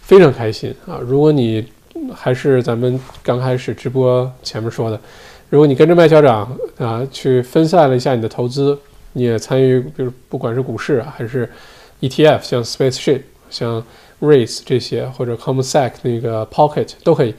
[0.02, 1.00] 非常开心啊！
[1.02, 1.66] 如果你
[2.14, 5.00] 还是咱们刚开始直播前面说的，
[5.48, 8.78] 如果你跟着麦校长啊去分散了一下你的投资，
[9.14, 11.50] 你也参与，比如不管是股市啊，还是
[12.02, 13.82] ETF，像 Spaceship、像
[14.20, 17.34] Race 这些，或者 CommSec 那个 Pocket 都可以，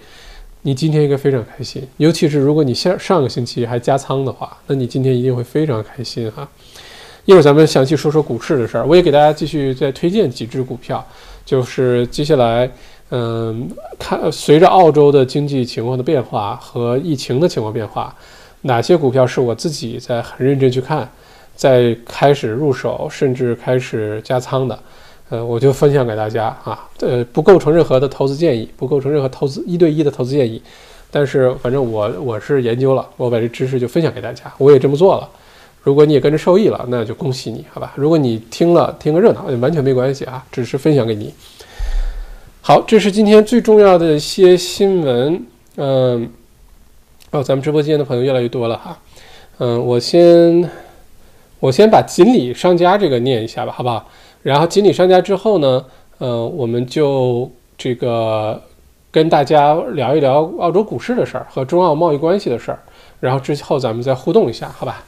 [0.64, 1.88] 你今天应该非常开心。
[1.98, 6.50] 尤其是如果你上上个星期还加仓的话，那你今天一定会非常开心哈。
[7.30, 11.06] 一会儿咱们详细说说股市的事儿，我也给大家继续再推荐几只股票，
[11.46, 12.68] 就是接下来，
[13.12, 18.16] 嗯，看随着澳洲的经济情况的变化和疫情的情况变化，
[18.62, 21.08] 哪些股票是我自己在很认真去看，
[21.56, 24.80] 在开始入手，甚至开始加仓的，
[25.30, 30.60] 呃，我就分享给大家啊，呃，不构成任何的投资建议，不构成任何投资一对一的投资建议，
[31.12, 35.30] 但是反正我我是研究了，我把这知识就分享给大家，我也这么做了。
[35.82, 37.94] 如果你也跟着受益了，那就恭喜你，好吧？
[37.96, 41.34] 如果你听了听个热闹，完全没关系啊，只是分享给你。
[42.62, 45.46] 好，这是今天最重要的一些新闻。
[45.78, 46.30] 嗯，
[47.32, 49.00] 哦，咱们直播间的朋友越来越多了哈。
[49.60, 50.70] 嗯，我先
[51.60, 54.06] 我先把锦鲤商家这个念一下吧，好不好？
[54.44, 55.86] 然后锦鲤商家之后呢，
[56.20, 58.62] 嗯，我们就这个
[59.10, 62.80] 跟大家聊一聊澳洲股市的事儿和中澳贸易关系的事儿，
[63.22, 65.04] 然后之后咱们再互动一下，好吧？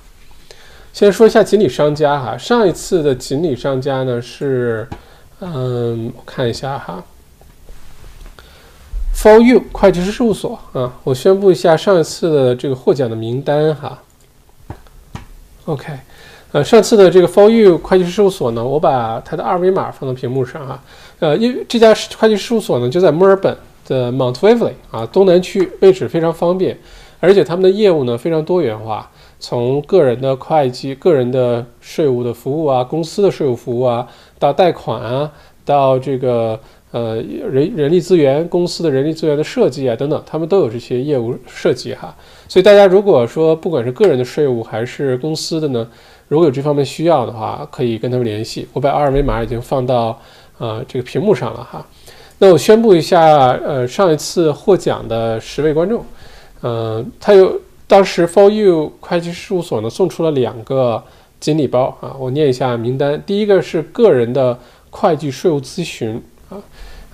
[0.93, 4.88] 先说一下锦鲤商家哈，上一次的锦鲤商家呢是，
[5.39, 7.01] 嗯，我看一下哈
[9.15, 13.99] ，For You 会计师事务所啊，我宣布一下上一次的这个获奖的名单哈。
[15.65, 15.93] OK，
[16.51, 20.84] 呃，上次的这个 For You 会计师事务所呢，我把它的二维码放到屏幕上哈，
[21.19, 23.56] 呃，因为这家会计师事务所呢就在墨尔本
[23.88, 26.77] 的 Mount Waverly 啊，东南区，位置非常方便，
[27.21, 29.10] 而且他们的业务呢非常多元化。
[29.39, 34.05] 从个人的会计、个人的税务的服务啊，公司的税务服务啊，
[34.38, 35.31] 到贷款啊，
[35.65, 36.60] 到这个
[36.91, 42.15] 呃人人力资源公司的人力资源的设计啊等等，他们都有这些业务设计哈。
[42.47, 45.88] 所以大家如果说不管是个人的税务还是公司的呢，
[46.27, 48.67] 如果有这方面需要的话，可以跟他们联系。
[48.73, 50.19] 我把二维码已经放到
[50.60, 51.84] 呃这个屏幕上了哈。
[52.38, 56.03] 那我宣布一下，呃，上一次获奖的十位观众，
[56.62, 57.60] 呃，他有。
[57.88, 61.04] 当时 For You 会计事务所呢送出了两个
[61.41, 63.21] 锦鲤包啊，我念一下名单。
[63.26, 64.58] 第一个是个人的
[64.89, 66.56] 会计税务咨询啊，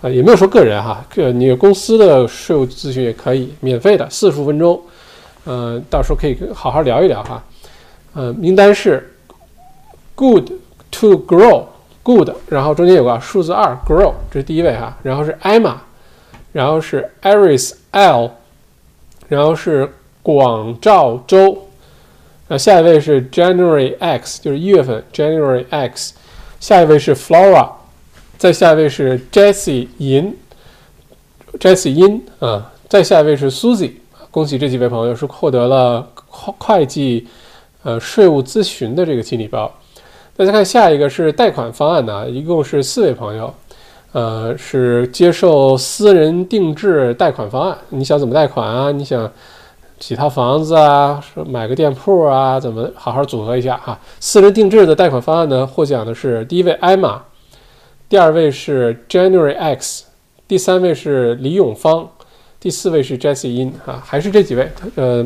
[0.03, 4.79] 啊也没有说个人哈，个你公司的税务咨询也可以，免费的，四十五分钟，
[5.45, 7.43] 呃，到时候可以好好聊一聊哈。
[8.13, 9.15] 呃，名单是
[10.13, 10.51] Good
[10.91, 15.73] to Grow，Good，然后中间有个数字二 Grow，这是第一位哈，然后是 Emma，
[16.51, 18.29] 然后是 Iris L，
[19.27, 19.91] 然后是。
[20.23, 21.57] 广肇州，
[22.49, 26.15] 呃，下一位是 January X，就是一月份 January X，
[26.59, 27.69] 下一位是 Flora，
[28.37, 30.35] 再下一位是 Jessie 银
[31.57, 33.93] ，Jessie 银啊，再下一位是 Susie，
[34.29, 37.25] 恭喜这几位朋友是获得了会会计
[37.83, 39.73] 呃税务咨询的这个经理包。
[40.35, 43.53] 大家看下一个是贷款方案呢，一共是四位朋友，
[44.11, 47.77] 呃，是接受私人定制贷款方案。
[47.89, 48.91] 你想怎么贷款啊？
[48.91, 49.31] 你想？
[49.99, 53.99] 几套房子啊，买个店铺啊，怎么好好组合一下哈？
[54.19, 55.65] 私人定制的贷款方案呢？
[55.65, 57.19] 获奖的是第一位艾玛，
[58.07, 60.03] 第二位是 January X，
[60.47, 62.07] 第三位是李永芳，
[62.59, 64.71] 第四位是 Jessie In 哈，还是这几位？
[64.97, 65.25] 呃，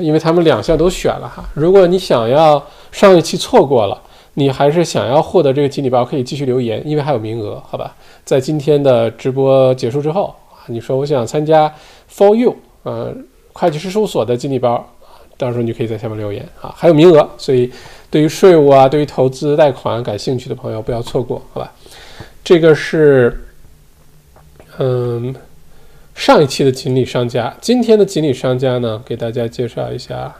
[0.00, 1.44] 因为他们两项都选了哈。
[1.52, 4.00] 如果你想要上一期错过了，
[4.34, 7.94] 你还是想要获得这个锦鲤包，可以继续留言，因为还有名额，好吧？
[8.24, 11.74] 在今天的直播结束之后啊，你说我想参加
[12.10, 13.14] For You，呃。
[13.56, 14.84] 会计师事务所的锦鲤包，
[15.36, 17.72] 到时候你可以在下面留言啊，还有名额，所以
[18.10, 21.72] 对于税务啊，对于投资贷款感兴趣的朋友不要错过，好吧？
[22.42, 23.46] 这个是
[24.78, 25.32] 嗯
[26.16, 30.34] 上一期的锦鲤商家，今天的锦鲤商家呢，给大家介绍一下。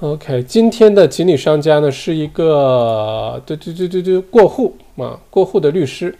[0.00, 6.14] OK，今天的锦鲤商家呢是一个对对对对对过户啊过户的律师，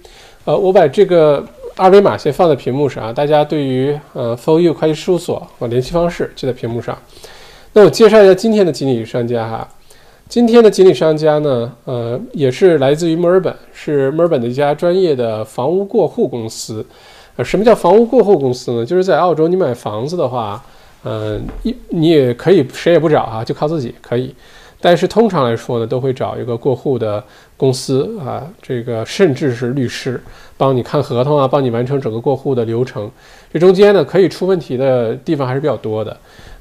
[0.45, 1.45] 呃，我把这个。
[1.77, 6.97] 二维码先放在屏幕上啊，大家对于呃 For You 会计事务所啊联系方式就在屏幕上。
[7.73, 9.69] 那我介绍一下今天的锦鲤商家哈，
[10.29, 16.87] 今天的锦鲤商家呢，呃，也是来自于墨尔本，是墨尔本的一家专业的房屋过户公司。
[17.35, 18.87] 呃，什么叫房屋过户公司呢？
[18.87, 20.65] 就是在澳洲你买房子的话，
[21.05, 24.35] 嗯，一你也可以谁也不找啊，就靠自己可以。
[24.81, 27.23] 但是通常来说呢，都会找一个过户的
[27.57, 30.23] 公司啊，这个甚至是律师
[30.59, 33.11] 帮你看合同啊，帮你完成整个过户的流程。
[33.53, 36.15] 这中间呢，可以出问题的地方还是比较多的。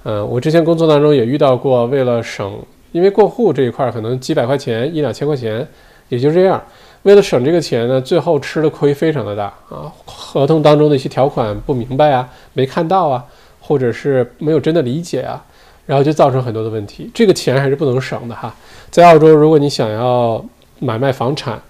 [0.03, 2.57] 嗯，我之前工作当中也遇到过，为了省，
[2.93, 5.67] 因为过户这一块可能几百块钱、一两千块钱，
[6.07, 6.61] 也就这样。
[7.01, 9.91] 为了省这个钱呢，最后吃的亏非常的大啊。
[10.05, 13.25] 合同当中的一些条款不明白啊，没看到啊，
[13.63, 15.43] 或者是没有真的理解啊。
[15.85, 18.55] 然后就造成很多的问题，这个钱还是不能省的哈。
[18.89, 20.41] 在澳洲，如果你想要
[20.79, 21.61] 买卖房产，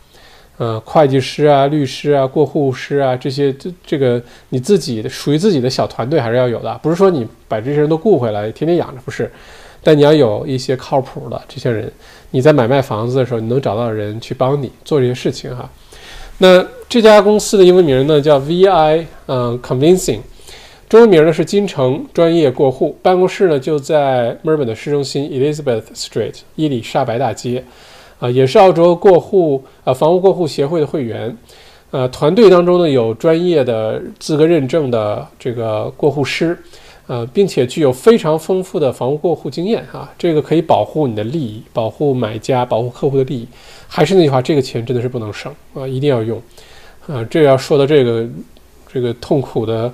[0.59, 9.31] 呃，会计师啊、律师啊、过户师啊这些，这这个你自己的属于自己的小团队还是要有的，不是说你把这些人都雇回来天天养着不是，
[9.81, 11.91] 但你要有一些靠谱的这些人，
[12.29, 15.67] 你在买卖房子的时候，你能找到人去帮你做这些事情哈。
[16.37, 20.19] 那这家公司的英文名呢叫 VI，嗯，Convincing。
[20.93, 27.63] 中文名呢是金城专业过户，办公室呢就在墨尔本的市中心 Elizabeth Street 伊丽莎白大街，
[28.19, 31.35] 啊，也是澳洲过户啊房屋过户协会的会员。
[31.89, 36.55] 呃，团队当中呢有专业的资格认证的这个过户师，
[37.07, 43.47] 呃，并且具有非常丰富的房屋过户经验啊，这个可以保护你的利益，保护买家，保护客户的利益。
[43.87, 46.39] 还是那句话，这个钱真的是不能省啊，一定要用。
[47.07, 48.27] 啊，这要说到这个
[48.93, 49.91] 这个痛苦的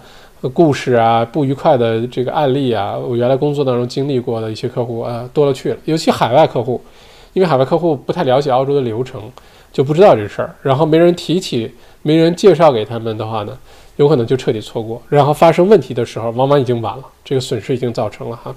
[0.54, 6.82] 故事啊，不愉快的这个案例啊，我原来工作当中经历过的一些客户啊，多了去了，尤其海外客户，
[7.34, 9.21] 因为海外客户不太了解澳洲的流程，
[9.73, 11.71] 就不知道这事儿，然后没人提起。
[12.02, 13.58] 没人介绍给他们的话呢，
[13.97, 18.56] 有可能就彻底错过，然后发生问题的时候，往往已经晚了，这个损失已经造成了哈。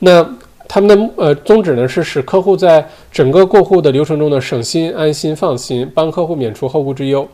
[0.00, 0.28] 那
[0.66, 7.26] 他们的呃宗旨呢是使客户在整个过户的流程中呢省心、安心、放心，帮客户免除后顾之忧。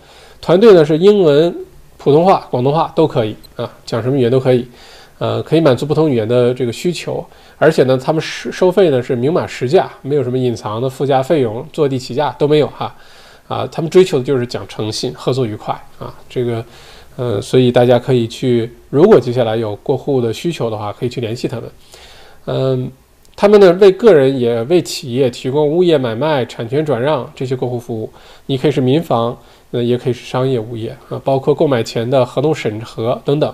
[0.43, 1.57] 团队呢是英文、
[2.03, 4.67] 普通话、广东话都可以啊，讲什么语言都可以，
[5.19, 7.25] 呃，可以满足不同语言的这个需求。
[7.59, 12.93] 而且呢，他们收收费呢是明码实价，没有什么隐藏的附加费用、坐地起价都没有哈。
[13.47, 16.65] 啊，他们追求的就是讲诚信、合作愉快啊，这个，
[17.15, 21.71] 呃，所以大家可以去，如果接下来有过户的需求的话，可以去联系他们。
[22.47, 22.91] 嗯，
[23.37, 28.11] 他们呢为个人也为企业提供物业买卖、产权转让这些过户服务。
[28.47, 29.38] 你可以是民房，
[29.73, 33.53] 呃，也可以是商业物业啊，包括购买前的合同审核等等。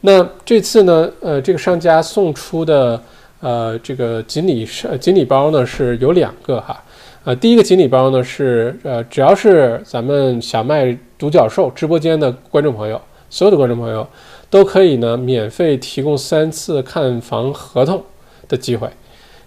[0.00, 3.00] 那这次呢，呃，这个商家送出的
[3.40, 6.82] 呃这个锦鲤是锦鲤包呢是有两个哈。
[7.24, 14.06] 呃，第一个锦鲤包呢是，呃，只要是咱们小麦独角兽直播间的观众朋友，所有的观众朋友
[14.50, 18.02] 都可以呢免费提供三次看房合同
[18.46, 18.86] 的机会，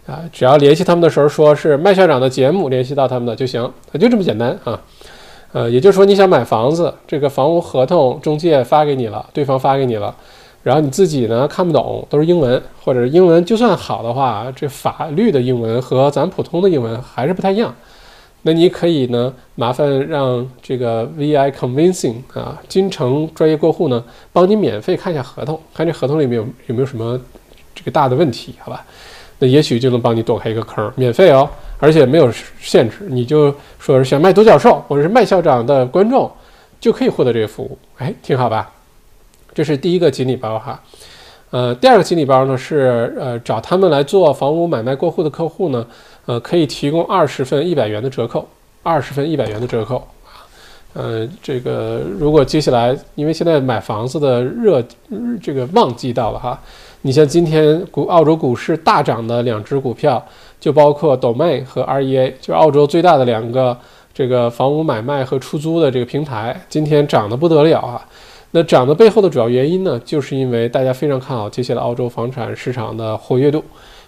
[0.08, 4.82] 啊，只要联系他们的时候说是麦校长的节目联系到他们的就行，就这么简单啊，
[5.54, 10.16] 呃，也就是说你想买房子，这个房屋合同中介发给你了，对方发给你了。
[10.64, 17.74] 然后你自己呢看不懂，都是英文，或者英文就算好的话，这法律的英文和咱普通的英文还是不太一样。
[18.44, 27.20] 那你可以呢，麻烦让这个 VI Convincing 啊，金城专业过户呢，帮你免费看一下合同，看这合同里面有有没有什么
[27.74, 28.86] 这个大的问题，好吧？
[29.40, 36.32] 那也许就能帮你躲开一个坑，免费哦，而且没有限制，你就说是想卖独角兽或者是麦校长的观众，
[36.80, 38.72] 就可以获得这个服务，哎，挺好吧？
[39.54, 40.80] 这是第一个锦鲤包哈，
[41.50, 45.86] 呃，第二个锦鲤包呢是呃找他们来做房屋买卖过户的客户呢，
[46.28, 48.48] 呃，可以提供二十份一百元的折扣，
[48.84, 50.46] 二十份一百元的折扣啊，
[50.94, 54.84] 呃，这个如果接下来因为现在买房子的热
[55.42, 56.62] 这个旺季到了哈，
[57.02, 60.24] 你像今天股澳洲股市大涨的两只股票，
[60.60, 63.78] 就包括 Domain 和 REA，就是澳洲最大的两个
[64.14, 68.06] 这个房屋买卖和出租的这个平台，今天涨得不得了啊。
[68.52, 73.64] 那涨的背后的主要原因呢，就是因为大家非常看好接下来澳洲房产市场的活跃度，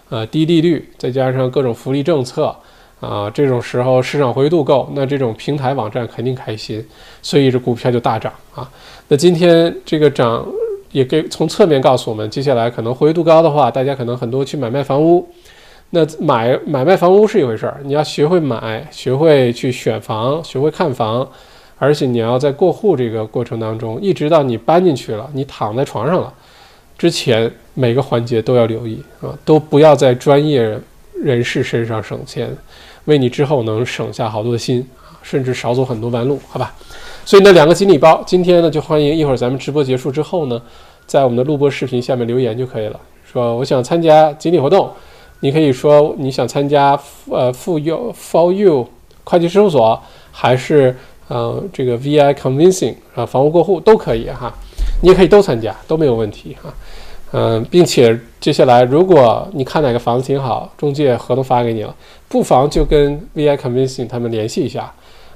[0.08, 2.54] 呃，低利率再加上各种福利政策，
[3.00, 6.84] 啊，这种时候市场活跃度够，那这种平台网站肯定开心，
[7.22, 8.68] 所以这股票就大涨啊。
[9.08, 10.46] 那今天这个涨
[10.92, 15.26] 也给从侧面告诉我们，接下来可能活跃度高的话，大家可能很多去买卖房屋。
[15.90, 21.28] 那买买卖房屋是一回事儿，你要学会买，学会去选房，学会看房。
[21.78, 26.32] 而且你要在过户这个过程当中，一直到你搬进去了，你躺在床上了，
[26.98, 30.78] 之前每个环节都要留意啊，都不要在专业
[31.14, 32.54] 人士身上省钱，
[33.06, 36.74] 为你之后能省下好多的心啊，甚至少走很多弯路，好吧？
[37.30, 40.60] 所以那两个锦鲤包，今天呢就欢迎一会儿咱们直播结束之后呢，
[41.06, 44.90] 在我们的录播视频下面留言就可以了，说我想参加锦鲤活动，
[45.38, 46.98] 你可以说你想参加
[47.30, 48.88] 呃富有 For You
[49.22, 50.96] 会计事务所还是？
[51.28, 54.52] 呃，这个 VI Convincing 啊，房屋过户都可以哈，
[55.00, 56.74] 你也可以都参加，都没有问题哈。
[57.30, 61.94] 嗯，并且接下来，如果你看哪个房子挺好，中介合同发给你了，
[62.28, 64.92] 不妨就跟 VI Convincing 他们联系一下。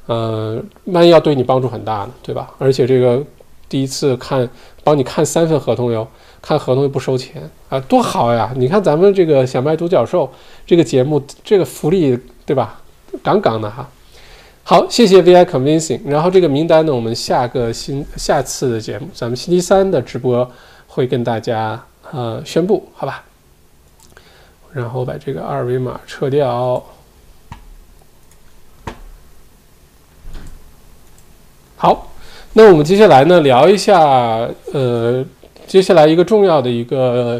[0.06, 2.50] 嗯，万一要对你帮助很大呢，对吧？
[2.58, 3.22] 而且这个
[3.68, 4.46] 第一次看，
[4.82, 6.06] 帮你看三份合同哟，
[6.42, 8.52] 看合同又不收钱啊，多好呀！
[8.54, 10.30] 你看咱们这个小麦独角兽
[10.66, 12.80] 这个节目，这个福利对吧？
[13.22, 13.88] 杠杠的哈。
[14.62, 16.00] 好，谢谢 VI Convincing。
[16.04, 20.50] 然后这个名单呢，我们下个星下次的节目，咱们星期三的直播
[20.86, 23.24] 会跟大家呃宣布，好吧？
[24.72, 26.84] 然后把这个二维码撤掉。
[31.84, 32.08] 好，
[32.54, 35.22] 那我们接下来呢聊一下呃，
[35.66, 37.38] 接下来一个重要的一个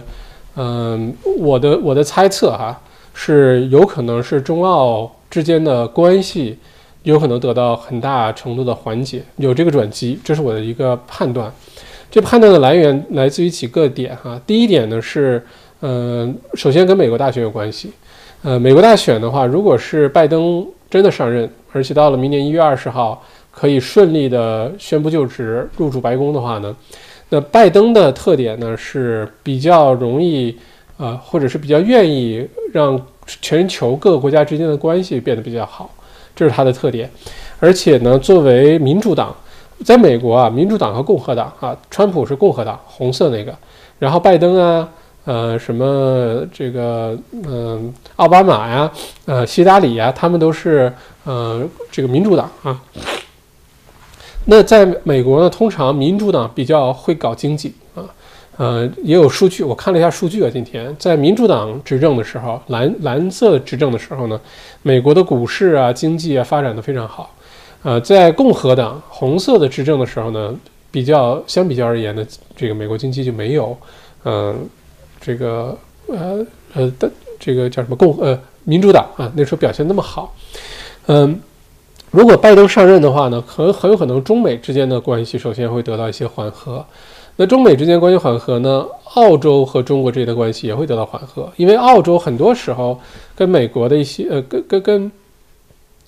[0.57, 2.78] 嗯，我的我的猜测哈，
[3.14, 6.59] 是有可能是中澳之间的关系。
[7.05, 11.51] 有可能得到很大程度的缓解，有这个转机，这是我的一个判断。
[12.11, 14.38] 这判断的来源来自于几个点哈。
[14.47, 15.42] 第一点呢是，
[15.80, 17.90] 呃，首先跟美国大选有关系。
[18.42, 23.22] 呃，美国大选的话，如果是拜登真的上任，而且到了明年一月二十号
[23.55, 26.74] 可以顺利的宣布就职入驻白宫的话呢，
[27.28, 30.57] 那拜登的特点呢是比较容易，
[30.96, 33.00] 呃，或者是比较愿意让
[33.40, 35.88] 全球各个国家之间的关系变得比较好，
[36.34, 37.09] 这是他的特点。
[37.61, 39.34] 而且呢，作为民主党，
[39.84, 43.55] 在美国啊，民主党和共和党啊，川普是共和党，红色那个，
[43.98, 44.88] 然后拜登啊。
[45.26, 48.92] 呃，什么这个，嗯，奥巴马呀，
[49.24, 50.92] 呃，希拉里呀，他们都是
[51.24, 52.78] 呃这个民主党啊。
[54.47, 58.05] 那在美国呢，通常民主党比较会搞经济啊，
[58.57, 64.40] 呃，也有数据，我看了一下数据啊，今天在民主党执政的时候，蓝蓝色执政的时候呢，
[64.82, 67.34] 美国的股市啊、经济啊发展的非常好。
[67.82, 70.55] 呃，在共和党红色的执政的时候呢，
[70.90, 72.26] 比较相比较而言呢，
[72.57, 73.76] 这个美国经济就没有，
[74.24, 74.68] 嗯。
[75.26, 75.74] 这个
[76.09, 80.34] 呃呃的这个叫什么共呃民主党啊，那时候表现那么好，
[81.07, 81.40] 嗯，
[82.14, 86.86] 如果拜登上任的话呢，很很有可能中美之间的关系首先会得到一些缓和。
[87.34, 93.00] 那中美之间关系缓和呢，澳洲和中国之间的关系也会得到缓和，因为澳洲很多时候
[93.34, 95.12] 跟美国的一些呃跟跟跟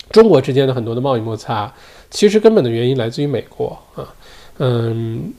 [0.09, 1.69] 中国之间的很多的贸易摩擦，
[2.09, 4.07] 其实根本的原因来自于美国啊，
[4.59, 5.33] 嗯，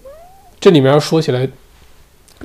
[0.60, 1.48] 这里面要说起来。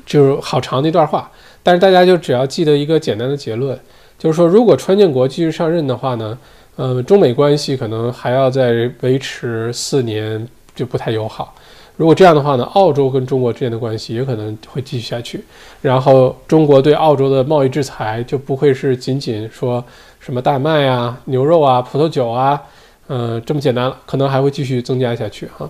[0.08, 1.30] 就是好长的一段话，
[1.62, 3.80] 但是大家就只要记得一个简单的结论，
[4.18, 6.36] 就是说，如果川建国继续上任的话呢，
[6.76, 11.54] 呃，中美关系可能还要再维持四年，就不太友好。
[11.96, 15.44] 如果这样的话呢，澳洲跟中国之间的关系也可能会继续下去，
[15.82, 19.84] 然后中国对澳洲的贸易制裁就不会是仅仅说
[20.20, 22.60] 什么大麦啊、牛肉啊、葡萄酒啊，
[23.08, 25.70] 嗯，这么简单了，可能还会继续增加下去哈。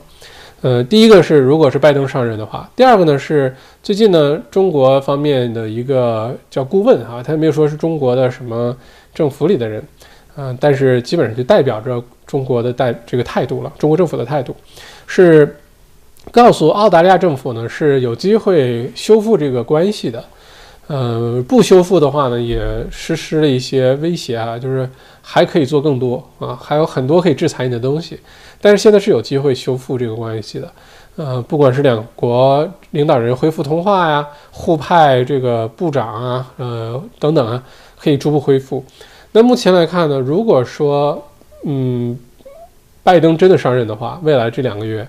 [0.62, 8.74] 呃，第一个是，如果是拜登上任的话，第二个呢是最近呢，中国方面的一个叫顾问啊，他没有说是中国的什么
[9.14, 9.84] 政府里的人，
[10.36, 14.56] 嗯，但是基本上就代表着中国的代这个态度了，中国政府的态度
[15.06, 15.58] 是
[16.32, 20.24] 告诉澳大利亚政府呢是有机会修复这个关系的，
[20.88, 22.60] 呃，不修复的话呢，也
[22.90, 24.90] 实施了一些威胁啊，就是
[25.22, 28.20] 还可以做更多啊，还有很多可以制裁你的东西。
[28.60, 30.74] 但是现在是有机会修复这个关系的，
[31.18, 37.62] 呃，不管是两国领导人恢复通话呀，互派这个部长啊，呃，等等啊，
[38.00, 38.84] 可以逐步恢复。
[39.34, 41.28] 那目前来看呢，如果说，
[41.66, 42.18] 嗯，
[43.02, 45.08] 拜登真的上任的话，未来这两个月，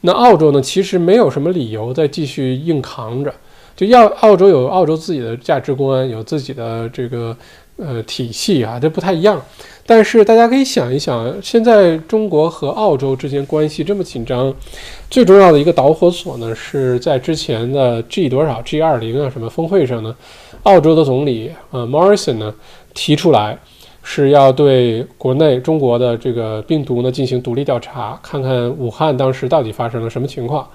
[0.00, 3.32] 那澳洲呢，其实没有什么理由再继续硬扛着，
[3.76, 7.36] 就要澳洲有澳洲自己的价值观，有自己的这个
[7.76, 9.40] 呃体系啊，这不太一样。
[9.86, 14.52] 但是大家可以想一想，现在中国和澳洲之间关系这么紧张，
[15.08, 20.14] 最重要的一个导火索呢，是在之前的 G 多少 G 二零啊什么峰会上呢，
[20.62, 22.54] 澳洲的总理呃 Morrison 呢
[22.94, 23.58] 提出来
[24.02, 30.68] 是要对国内中国的这个病毒呢进行独立调查，看看武汉当时到底发生了什么情况。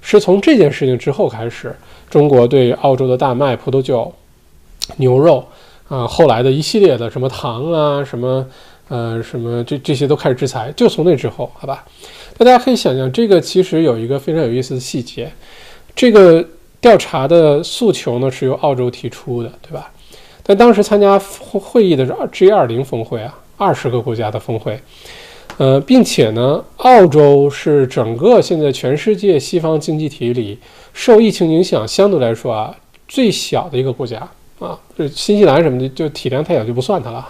[0.00, 1.74] 是从这件事情之后开始，
[2.10, 4.12] 中国对澳洲的大麦、葡萄酒、
[4.96, 5.44] 牛肉。
[5.88, 8.46] 啊，后来的一系列的什么糖啊，什么，
[8.88, 11.84] 呃，什么这这些都开始制裁，就从那之后，好吧？
[12.38, 15.30] 大家可以想象，这个其实有一个非常有意思的细节，
[15.94, 16.42] 这个
[16.80, 19.92] 调查的诉求呢是由澳洲提出的，对吧？
[20.42, 24.80] 但当时参加会议的是 G 二零峰会啊，二十个国家的峰会，
[25.56, 30.58] 呃，并且呢，澳洲是整个现在全世界西方经济体里
[30.92, 32.74] 受疫情影响相对来说啊
[33.06, 34.28] 最小的一个国家。
[34.58, 37.28] 啊，这新西兰什么的，就体量太小就不算它了。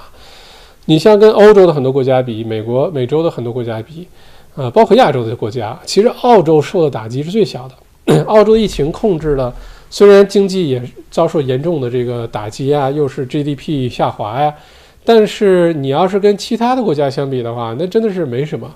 [0.84, 4.06] 你像跟欧洲的很多国家比，美国、美洲的很多国家比，
[4.54, 8.24] 呃，包括亚洲的国家，其实澳洲受的打击是最小的。
[8.26, 9.54] 澳洲疫情控制了，
[9.92, 14.54] 虽然经济也遭受严重的这个打击啊，又是 GDP 下滑呀，
[15.04, 18.74] 但是你要是跟其他的国家相比的话，那真的是没什么。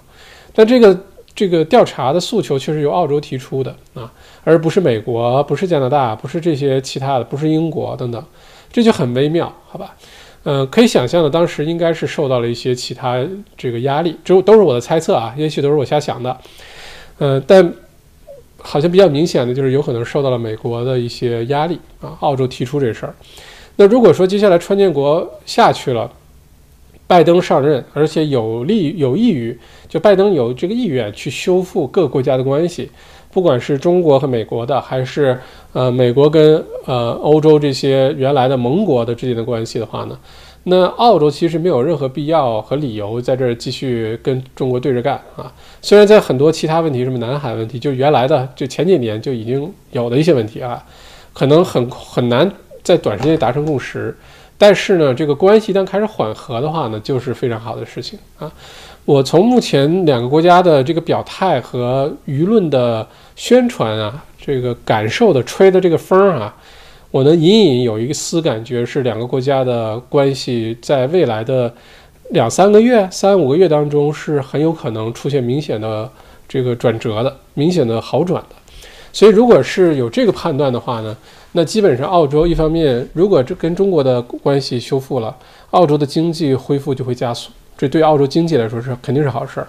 [0.54, 1.00] 但这个
[1.34, 4.12] 这个调查的诉求却是由澳洲提出的啊，
[4.44, 8.22] 而不是美国，不是加拿大，不是这些其他的，不是英国等等。
[8.70, 9.96] 这就很微妙，好吧？
[10.42, 13.18] 呃，可以想象的，当时应该是受到了一些其他
[13.56, 16.36] 这个压力，这都是我的猜测啊，也许都是我瞎想的。
[17.16, 17.72] 呃，但
[18.58, 22.16] 好像比较明显的就是有可能受到了美国的一些压力啊。
[22.20, 23.14] 澳洲提出这事儿，
[23.76, 26.10] 那如果说接下来川建国下去了，
[27.06, 29.56] 拜登上任，而且有利有益于，
[29.88, 32.90] 就拜登有这个意愿去修复各国家的关系。
[33.30, 35.38] 不管是中国和美国的，还是
[35.74, 40.18] 呃美国跟呃欧洲这些原来的盟国的之间的关系的话呢，
[40.68, 45.52] 那澳洲其实没有任何必要和理由在这儿继续跟中国对着干啊。
[45.80, 50.84] 虽然在很多其他问题，什么南海问题，就原来的就前几年就已经有的一些问题啊，
[51.32, 52.50] 可能很很难
[52.82, 54.16] 在短时间内达成共识。
[54.58, 58.50] 但是呢，这个关系一旦开始缓和的话呢，就是非常好的事情啊。
[59.04, 63.06] 我从目前两个国家的这个表态和舆论的
[63.36, 66.52] 宣传啊，这个感受的吹的这个风啊。
[67.16, 71.72] 我能隐隐有一丝感觉，是两个国家的关系在未来的
[72.32, 76.06] 两三个月、三五个月当中是很有可能出现明显的
[76.46, 78.56] 这个转折的、明显的好转的。
[79.14, 81.16] 所以，如果是有这个判断的话呢，
[81.52, 85.34] 那基本上澳洲一方面，如果这跟中国的关系修复了，
[85.70, 89.66] 澳洲的经济恢复就会加速，这对澳洲经济来说是肯定是好事儿。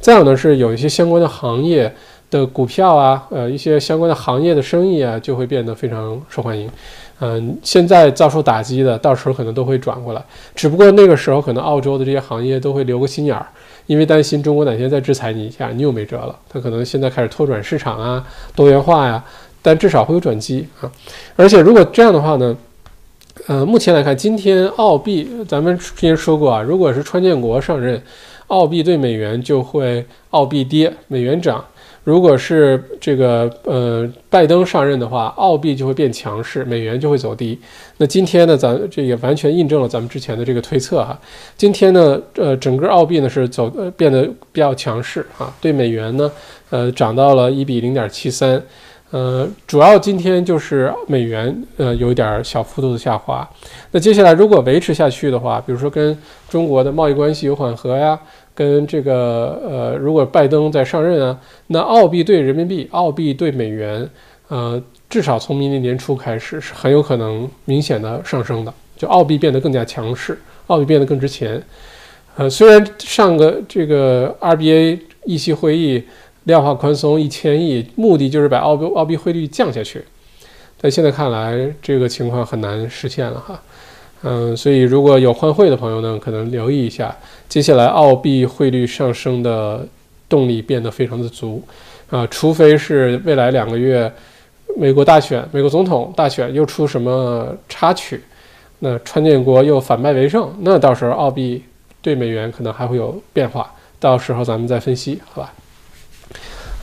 [0.00, 1.94] 再有呢，是有一些相关的行业。
[2.30, 6.68] 的股票啊，呃，一些相关的行业的生意啊，就会变得非常受欢迎。
[7.20, 10.22] 嗯，现在遭受打击的，到时候可能都会转过来。
[10.54, 13.44] 只不过那个时候，可能澳洲的这些行业都会留个心眼儿，
[13.86, 16.38] 因为担心中国哪天再制裁你一下，你又没辙了。
[16.48, 18.24] 他可能现在开始拓展市场啊，
[18.54, 19.24] 多元化呀，
[19.60, 20.88] 但至少会有转机啊。
[21.34, 22.56] 而且如果这样的话呢，
[23.48, 28.00] 呃，目前来看，今天澳币，咱们之前说过啊，如果是川建国上任，
[28.46, 31.64] 澳币对美元就会澳币跌，美元涨。
[32.08, 37.58] 如果是这个呃拜登上任的话，澳币就会变强势，美元就会走低。
[37.98, 41.20] 那今天呢，咱这也完全印证了咱们之前的这个推测哈。
[41.54, 46.32] 今天呢，呃，整个澳币呢是走呃变得比较强势啊，对美元呢，
[46.70, 48.62] 呃涨到了一比零点七三，
[49.10, 53.46] 呃，主要今天就是美元呃有一点小幅度的下滑。
[53.90, 56.16] 那接下来如果维持下去的话，比如说跟
[56.48, 58.18] 中国的贸易关系有缓和呀。
[58.58, 61.38] 跟这个呃，如果拜登在上任啊，
[61.68, 64.10] 那澳币对人民币、澳币对美元，
[64.48, 70.36] 呃，至少从明年年初开始是很有可能明显的上升的，就澳币变得更加强势，
[70.66, 71.62] 澳币变得更值钱。
[72.34, 76.02] 呃，虽然上个这个 RBA 议息会议
[76.42, 80.02] 量化宽松一千亿，目的就是把澳币澳币汇率降下去，
[80.80, 83.62] 但现在看来这个情况很难实现了哈。
[84.22, 87.16] 嗯，所以如果有换汇的朋友呢，可能留意一下。
[87.48, 89.86] 接下来，澳币汇率上升的
[90.28, 91.62] 动力变得非常的足，
[92.10, 94.12] 啊，除非是未来两个月
[94.76, 98.20] 美国大选、美国总统大选又出什么插曲，
[98.80, 101.62] 那川建国又反败为胜，那到时候澳币
[102.02, 105.52] 对美元可能还会有变化，到时候咱们再分析，好吧？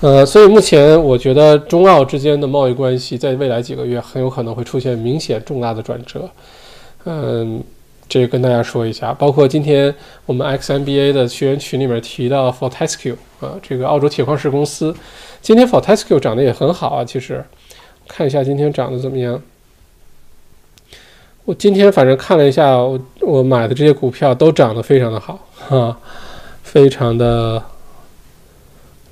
[0.02, 6.30] 呃，所以目前我觉得中澳之间的贸易关系在未来几个月很有可能会出现明显重大的转折，
[7.06, 7.64] 嗯。
[8.08, 9.94] 这个跟大家说一下，包括今天
[10.28, 14.96] 我们 XNBA 的学员群里面提到 Fortescue 啊，这个澳洲铁矿石公司，
[15.42, 17.04] 今天 Fortescue 涨得也很好啊。
[17.04, 17.44] 其实
[18.08, 19.42] 看一下今天涨得怎么样。
[21.46, 25.98] 我今天反正看了一下，我我买的这些股票都涨得非常的好哈，
[26.62, 27.62] 非常的。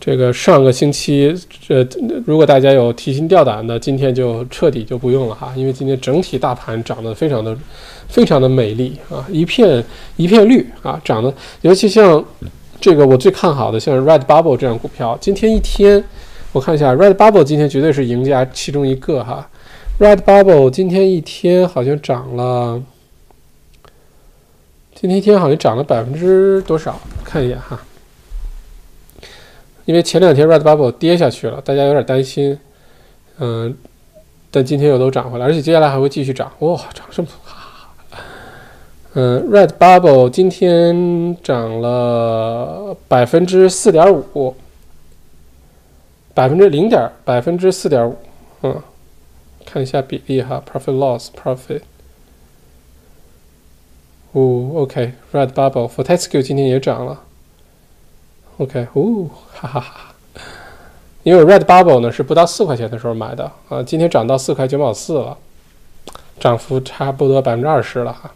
[0.06, 1.34] 这个上个星期，
[1.66, 1.88] 这
[2.26, 7.58] 如果大家有提心吊胆的，今天就彻底就不用了哈，因为今天整体大盘涨得非常的、
[8.10, 9.82] 非常的美丽啊，一片
[10.18, 12.22] 一片绿啊，涨得尤其像
[12.82, 16.04] 这个我最看好的像 Red Bubble 这样股票，今天一天
[16.52, 19.50] 我看一下 Red Bubble 今天绝对是赢家其中一个哈
[20.00, 22.84] ，Red Bubble 今天一天好像涨了，
[24.94, 27.00] 今天一天好像涨了百分之多少？
[27.24, 27.80] 看一眼哈。
[29.86, 32.58] 因为前两天 Red Bubble 跌下去了，大家有点担心，
[33.40, 33.76] 嗯，
[34.50, 37.36] 但今天又都涨回来，而且接下来还会继续涨，哇，涨这么多！
[39.16, 44.56] 嗯，Red Bubble 今天涨了百分之四点五，
[46.34, 48.16] 百分之零点百分之四点五，
[48.64, 48.82] 嗯，
[49.66, 51.82] 看一下比例哈，Profit Loss Profit，
[54.32, 57.22] 哦，OK，Red Bubble Fortescue 今天也涨了。
[58.58, 60.14] OK，哦，哈哈哈，
[61.24, 65.36] 因为 Red Bubble 呢是不到四块钱的时候买的啊，今天涨到四块九毛四了，
[66.40, 68.32] 涨幅差不多百分之二十了哈。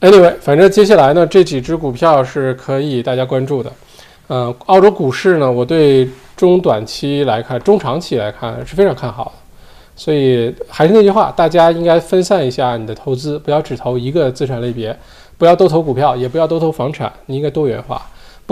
[0.00, 3.72] Anyway，反正接下来呢这几只股票是可以大家关注的。
[4.28, 9.32] 嗯，澳洲股市呢，我对中短期来看、中长期来看是非常看好的。
[9.94, 14.96] 所以还是那句话，大家应该分散一下你的投资，不要只投一个资产类别，
[15.36, 18.00] 不要都投股票，也不要都投房产，你应该多元化。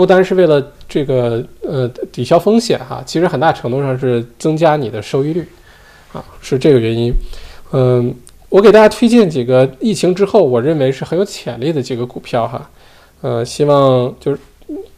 [0.01, 5.47] 不单是为了这个呃抵消风险哈，其实很大程度上是增加你的收益率，
[6.11, 7.13] 啊，是这个原因。
[7.71, 8.11] 嗯，
[8.49, 12.67] 我给大家推荐几个疫情之后我认为是很有潜力的几个股票哈，
[13.21, 14.39] 呃，希望就是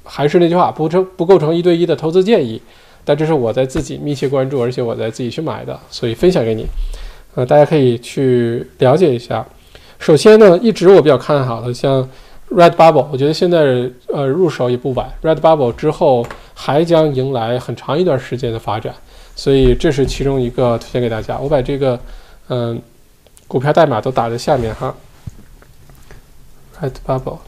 [0.05, 2.61] 还是那句话，不成不构成一对一的投资建议，
[3.03, 6.65] 但这是我在自己密切关注，而且我在自己去买的，所以分享给你，
[7.35, 9.45] 呃，大家可以去了解一下。
[9.99, 12.07] 首先呢，一直我比较看好的像
[12.53, 15.11] Redbubble，我觉得现在呃入手也不晚。
[15.21, 18.93] Redbubble 之后还将迎来很长一段时间的发展，
[19.35, 21.37] 所以这是其中一个推荐给大家。
[21.39, 21.99] 我把这个
[22.49, 22.81] 嗯
[23.47, 24.95] 股票代码都打在下面哈。
[26.79, 27.41] Redbubble，OK，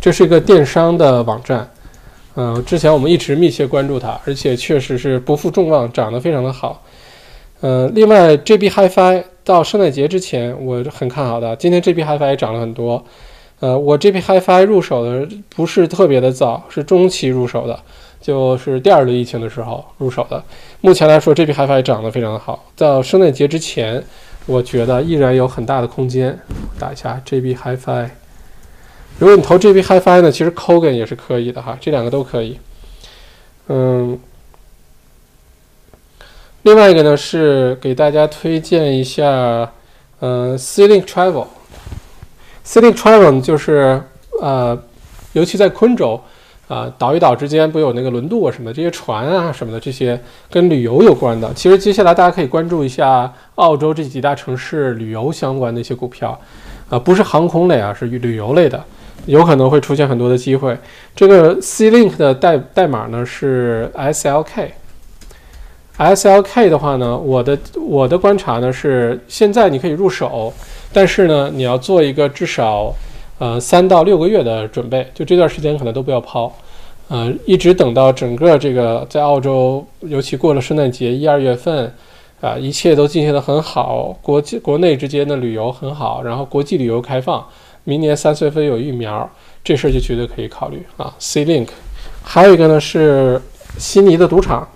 [0.00, 1.70] 这是一个电商的网站。
[2.36, 6.82] 嗯，之前我们一直密切关注它，而且确实是不负众望，涨得非常的好。
[7.60, 13.04] 嗯，另外 JB Hi-Fi 到圣诞节之前我很看好的，今天 JB Hi-Fi 也涨了很多。
[13.60, 17.78] 呃，我 JB Hi-Fi 入手的不是特别的早，是中期入手的，
[18.20, 20.42] 就是第二轮疫情的时候入手的。
[20.80, 24.02] 目前来说，JB Hi-Fi 涨得非常的好，到圣诞节之前，
[24.46, 26.38] 我觉得依然有很大的空间。
[26.78, 28.10] 打一下 JB Hi-Fi。
[29.18, 32.58] 如果你投 JB Hi-Fi 呢，其实 Kogan 也是可以的哈，这两个都可以。
[33.68, 34.18] 嗯，
[36.64, 39.70] 另外一个呢是给大家推荐一下，
[40.20, 41.46] 嗯，Sealink Travel。
[42.64, 44.00] Sealink Travel 就是
[44.40, 44.76] 呃，
[45.34, 46.18] 尤其在昆州
[46.66, 50.18] 啊，岛与岛之间不有那个轮渡啊什么的这些船啊什么的这些
[50.50, 51.52] 跟旅游有关的。
[51.52, 56.40] 其实接下来大家可以关注一下澳洲这几大城市旅游相关的一些股票，
[56.88, 58.82] 啊，不是航空类啊，是旅游类的。
[59.26, 60.74] 有可能会出现很多的机会。
[61.14, 64.70] 这个 C Link 的代代码呢是 SLK。
[65.96, 70.52] SLK 的话呢，我的我的观察呢是，现在你可以入手，
[70.92, 72.92] 但是呢，你要做一个至少
[73.38, 76.52] 呃三到六个月的准备，就这段时间可能都不要抛，
[77.08, 81.92] 呃，一直等到整个这个在澳洲，尤其过了圣诞节一二月份，
[82.40, 87.44] 啊，一切都进行的很好，国际国内之间的旅游很好，然后国际旅游开放。
[87.84, 89.30] 明年三岁份有疫苗，
[89.62, 91.14] 这事儿就绝对可以考虑啊。
[91.18, 91.68] C Link，
[92.22, 93.40] 还有一个呢是
[93.76, 94.66] 悉尼的赌场，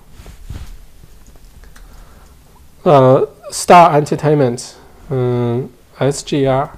[2.82, 4.70] 呃，Star Entertainment，
[5.10, 5.68] 嗯
[5.98, 6.68] ，SGR，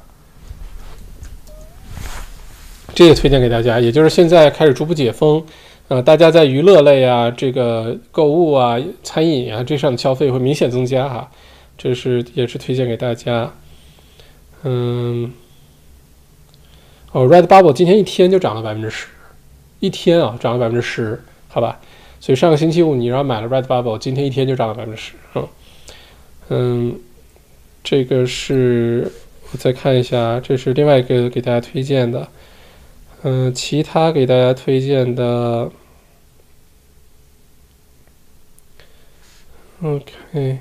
[2.95, 3.79] 这也推荐给大家。
[3.79, 5.45] 也就是现在开始逐步解封，
[5.89, 11.31] 呃，大家在娱乐类啊、这个购物啊、餐饮啊这上的消费会明显增加哈，
[11.77, 13.53] 这是也是推荐给大家，
[14.63, 15.33] 嗯。
[17.13, 19.09] 哦，Redbubble 今天一天就涨了百分之十，
[19.81, 21.81] 一天啊涨了百分之十，好吧。
[22.21, 25.15] 所以上个星期五你要买了 Redbubble，今天一天就涨了百分之十。
[25.35, 25.49] 嗯
[26.53, 26.99] 嗯，
[27.85, 29.09] 这个是
[29.53, 32.27] 我再看一下，这是另外一个给大家推荐的。
[33.23, 35.71] 嗯，其他给大家推荐的
[39.81, 40.59] ，OK。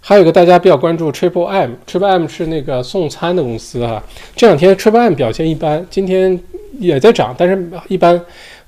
[0.00, 4.02] 还有一个大家比较关注 Triple M，Triple M 是那个送餐的公司哈。
[4.34, 6.40] 这两天 Triple M 表现一般，今天
[6.80, 8.20] 也在涨，但是一般。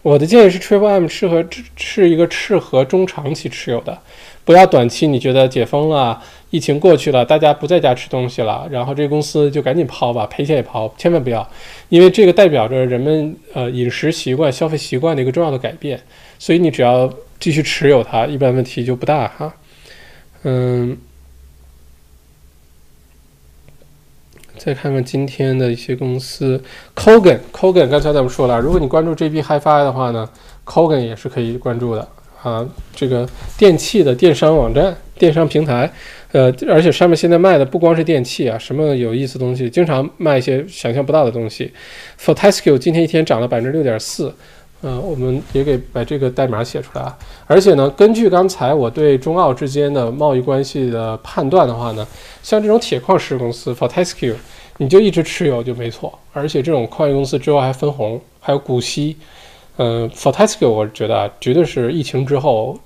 [0.02, 1.44] 我的建议是 Triple M 适合
[1.76, 3.96] 是一个适合中长期持有的，
[4.44, 11.48] 不要短期你觉得解封了，疫情过去了，大家不在家吃东西了，然后这个公司就赶紧抛吧，赔钱也抛，千万不要，
[11.88, 16.00] 因为这个代表着人们呃饮食习惯、消费习惯的一个重要的改变，
[16.38, 19.54] 所以你只要继续持有它，一般问题就不大哈。
[20.42, 20.98] 嗯。
[24.64, 26.62] 再看看今天的一些公司
[26.94, 30.28] ，Kogan，Kogan，刚才咱们说了，如果你关注 JB Hi-Fi 的话呢
[30.64, 32.08] ，Kogan 也是可以关注的
[32.40, 32.64] 啊。
[32.94, 35.92] 这个电器的电商网站、电商平台，
[36.30, 41.72] 呃，而且上面现在卖的不光是电器啊，什么有意思东西，经常卖一些想象不到的东西。
[42.20, 44.32] Fortescue 今天一天涨了百分之六点四，
[44.82, 47.16] 呃，我们也给把这个代码写出来啊。
[47.46, 52.06] 而且呢，根据刚才我对中澳之间的贸易关系的判断的话呢，
[52.42, 54.34] 像这种铁矿石公司 Fortescue。
[54.78, 59.16] 你就一直持有就没错，而且这种矿业公司之后还分红，还有股息。
[59.76, 62.76] 嗯，Fortescue 我觉得啊，绝对是疫情之后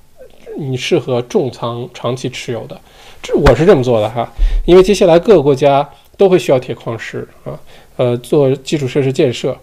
[0.58, 2.78] 你适合重仓长期持有的。
[3.22, 4.28] 这我是这么做的哈，
[4.66, 5.88] 因为接下来各个国家
[6.18, 7.58] 都会需要铁矿石啊，
[7.96, 9.56] 呃，做基础设施建设。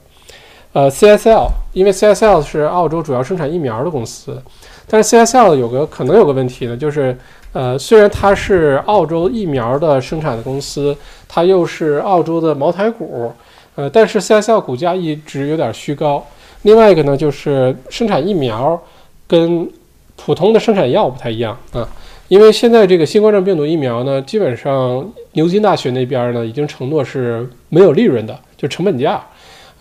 [0.74, 4.41] 呃，CSL，因为 CSL 是澳洲主要生产疫苗的公司，
[4.88, 7.17] 但是 CSL 有个可能有个问题呢，就是。
[7.53, 10.97] 呃，虽然它是澳洲疫苗的生产的公司，
[11.28, 13.32] 它又是澳洲的茅台股，
[13.76, 16.26] 呃，但是 CSL 股价一直有点虚高。
[16.63, 18.82] 另外一个呢，就是生产疫苗
[19.28, 19.69] 跟
[20.15, 21.88] 普通的生产药不太一样啊，
[22.28, 29.24] 因为现在这个新冠状病毒疫苗呢，基本上牛津大学那边呢已经承诺是没有利润的，就成本价。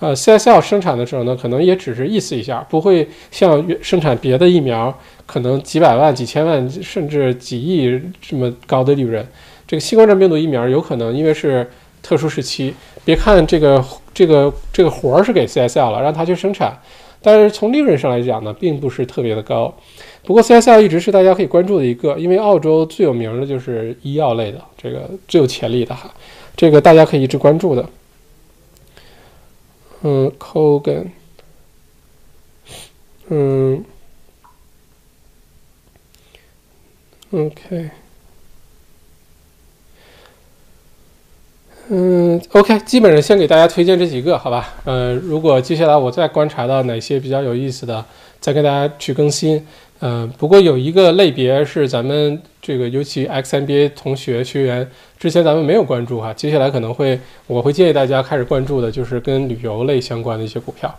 [0.02, 4.92] 呃，CSL 生产的时候呢，可能也只是意思一下，不会像生产别的疫苗。
[5.26, 9.24] 可能几百万、几千万，甚至几亿这么高的利润。
[9.64, 11.70] 这个新冠状病毒疫苗有可能因为是
[12.02, 12.74] 特殊时期，
[13.04, 13.82] 别看这个
[14.12, 16.76] 这个这个活儿是给 CSL 了，让他去生产，
[17.22, 19.72] 但是从利润上来讲呢，并不是特别的高。
[20.24, 26.12] 不过 CSL 一直是大家可以关注的一个，因为澳洲最有名的就是医药类的，这个最有潜力的哈，
[26.56, 27.88] 这个大家可以一直关注的。
[30.02, 31.06] 嗯，Kogan
[33.28, 33.84] 嗯
[37.30, 37.90] ，OK。
[41.88, 44.74] 嗯，OK，基本上先给大家推荐这几个，好吧？
[44.84, 48.04] 呃，如果接下来我再观察到哪些比较有意思的，
[48.40, 49.66] 再跟大家去更新。
[50.04, 60.92] 嗯，不过有一个类别是咱们这个，尤其 XNBA 同学学员之前咱们没有关注哈，接下来可能会我会建议大家开始关注的，就是跟旅游类相关的一些股票。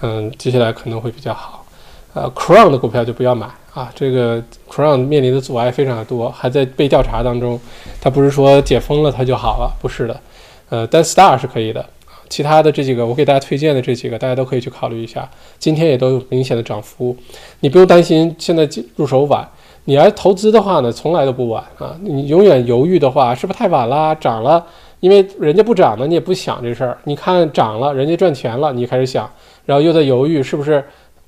[0.00, 1.66] 嗯，接下来可能会比较好。
[2.14, 7.60] 呃，Crown 的股票就不要买啊，这个 Crown 面临的阻碍非常的多，还在被调查当中。
[8.00, 10.20] 它不是说解封了它就好了，不是的。
[10.70, 11.84] 呃，但 Star 是可以的。
[12.32, 15.28] 其他的这几个我给大家推荐的这几个，大家都可以去考虑一下。
[15.58, 17.14] 今天也都有明显的涨幅，
[17.60, 18.66] 你不用担心现在
[18.96, 19.46] 入手晚。
[19.84, 21.94] 你要投资的话呢，从来都不晚啊。
[22.00, 24.14] 你永远犹豫的话，是不是太晚了？
[24.14, 24.64] 涨了，
[25.00, 26.96] 因为人家不涨呢，你也不想这事儿。
[27.04, 29.30] 你看涨了，人家赚钱了，你开始想，
[29.66, 30.82] 然后又在犹豫，是不是？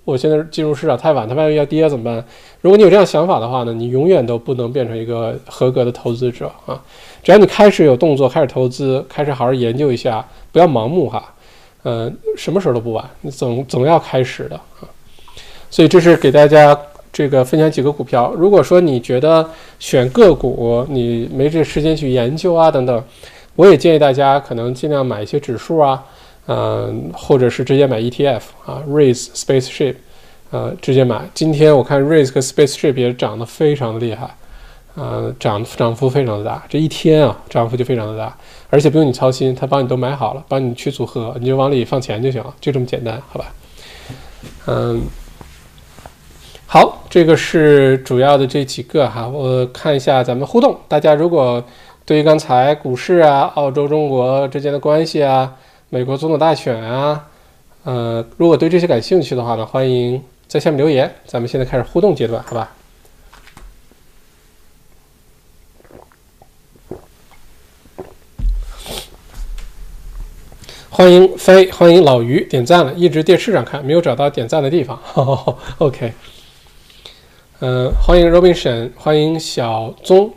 [0.06, 2.24] 我现在进入市场太晚，它万一要跌怎么办？
[2.62, 6.80] 如果你有这样想法的话呢，你永远都不能变成一个合格的投资者啊！
[7.24, 11.34] 只要你开始有动作，开始投资，开始好好研究一下，不要盲目哈。
[11.82, 14.86] 嗯，什么时候都不晚，你总总要开始的啊。
[15.70, 16.78] 所以这是给大家
[17.12, 18.32] 这个分享几个股票。
[18.36, 19.48] 如果说你觉得
[19.78, 23.02] 选个股你没这时间去研究啊等等，
[23.56, 26.04] 我也建议大家可能尽量买一些指数啊。
[26.46, 29.94] 嗯，或者是直接买 ETF 啊，Raise Spaceship，
[30.50, 31.22] 呃，直接买。
[31.32, 34.28] 今天我看 Raise 和 Spaceship 也涨得非常厉害，
[34.96, 36.64] 呃，涨涨幅非常的大。
[36.68, 38.36] 这一天啊，涨幅就非常的大，
[38.70, 43.46] 而且不用你操心，他帮你都买好了，帮你去组合，你就往里放钱就行了，就这么简单，好吧？
[44.66, 45.02] 嗯，
[46.66, 50.78] 好，这个是主要的这几个哈，我看一下咱们互动。
[50.86, 51.62] 大家如果
[52.04, 55.52] 对于刚才股市啊、澳洲、中国之间的关系啊，
[55.88, 57.24] 美国总统大选啊，
[57.82, 61.12] 呃，如果对这些感兴趣的话呢，欢迎在下面留言。
[61.26, 62.70] 咱们现在开始互动阶段，好吧？
[70.96, 74.96] 欢迎飞，欢迎老于点赞了，一直电视上看，没有找到点赞的地方。
[75.78, 76.12] OK，
[77.58, 80.32] 嗯，欢迎 Robinson，欢迎小宗，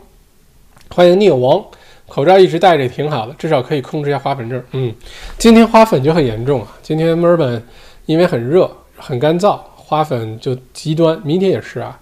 [0.88, 1.64] 欢迎聂王。
[2.08, 4.60] 口罩一直戴着也挺好的，至少可以控制一下花粉症。
[4.72, 4.92] 嗯，
[5.38, 6.76] 今天花粉就很严重啊。
[6.82, 7.64] 今天墨尔本
[8.06, 11.20] 因为很热、很干燥，花粉就极端。
[11.22, 11.96] 明天也是啊。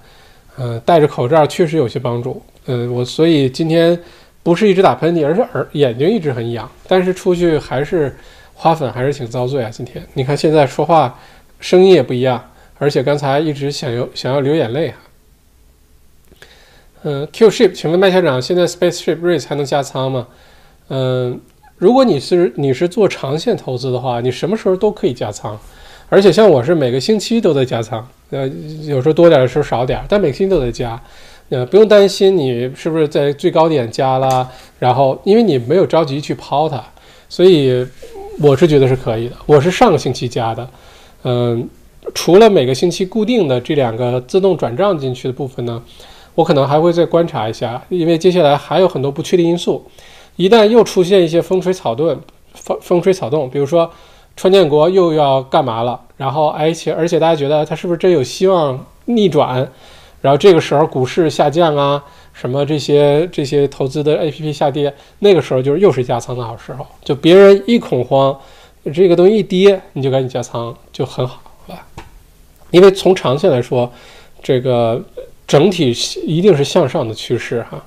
[0.56, 2.40] 嗯，戴着口罩确实有些帮助。
[2.64, 4.00] 嗯，我所以今天
[4.42, 6.66] 不是一直打喷嚏，而是耳眼睛一直很痒。
[6.88, 8.16] 但是出去还是
[8.56, 9.70] 花粉还是挺遭罪啊。
[9.70, 11.16] 今天你看现在说话
[11.60, 14.96] 声音也不一样，而且刚才一直想要想要流眼泪啊。
[17.02, 20.26] 嗯，Q ship，请问麦校长，现在 Space ship raise 还能加仓吗？
[20.88, 21.40] 嗯，
[21.76, 25.56] 如果你是你是做长线投资的话，你什么时候都可以加仓，
[26.08, 28.48] 而且像我是每个星期都在加仓，呃，
[28.84, 31.00] 有时候多点的时候少点，但每个星期都在加，
[31.50, 36.82] 呃，不用担心你是不是在最高点加了，然后因为你没有着急去抛它，
[37.28, 37.86] 所以
[38.40, 39.36] 我是觉得是可以的。
[39.46, 40.68] 我是上个星期加的，
[41.24, 41.68] 嗯，
[42.14, 45.82] 除了每个星期固定的这两个自动转账进去的部分呢。
[46.36, 49.82] 我可能还会再观察一下，因为接下来还有很多不确定因素。
[50.36, 52.14] 一旦又出现一些风吹草动，
[52.52, 53.90] 风风吹草动，比如说
[54.36, 59.66] 川建国又要干嘛了，然后而且而且大家觉得他是不是真有希望逆转？
[60.20, 62.04] 然后这个时候股市下降啊，
[62.38, 66.86] 什么这些这些投资的 A P P 下跌，那个时候就是又是加仓的好时候。
[67.02, 68.38] 就别人一恐慌，
[68.92, 71.86] 这个东西一跌，你就赶紧加仓，就很好，好吧？
[72.70, 73.90] 因为从长线来说，
[74.42, 75.02] 这个。
[75.48, 77.84] 整体一定是向上的趋势哈，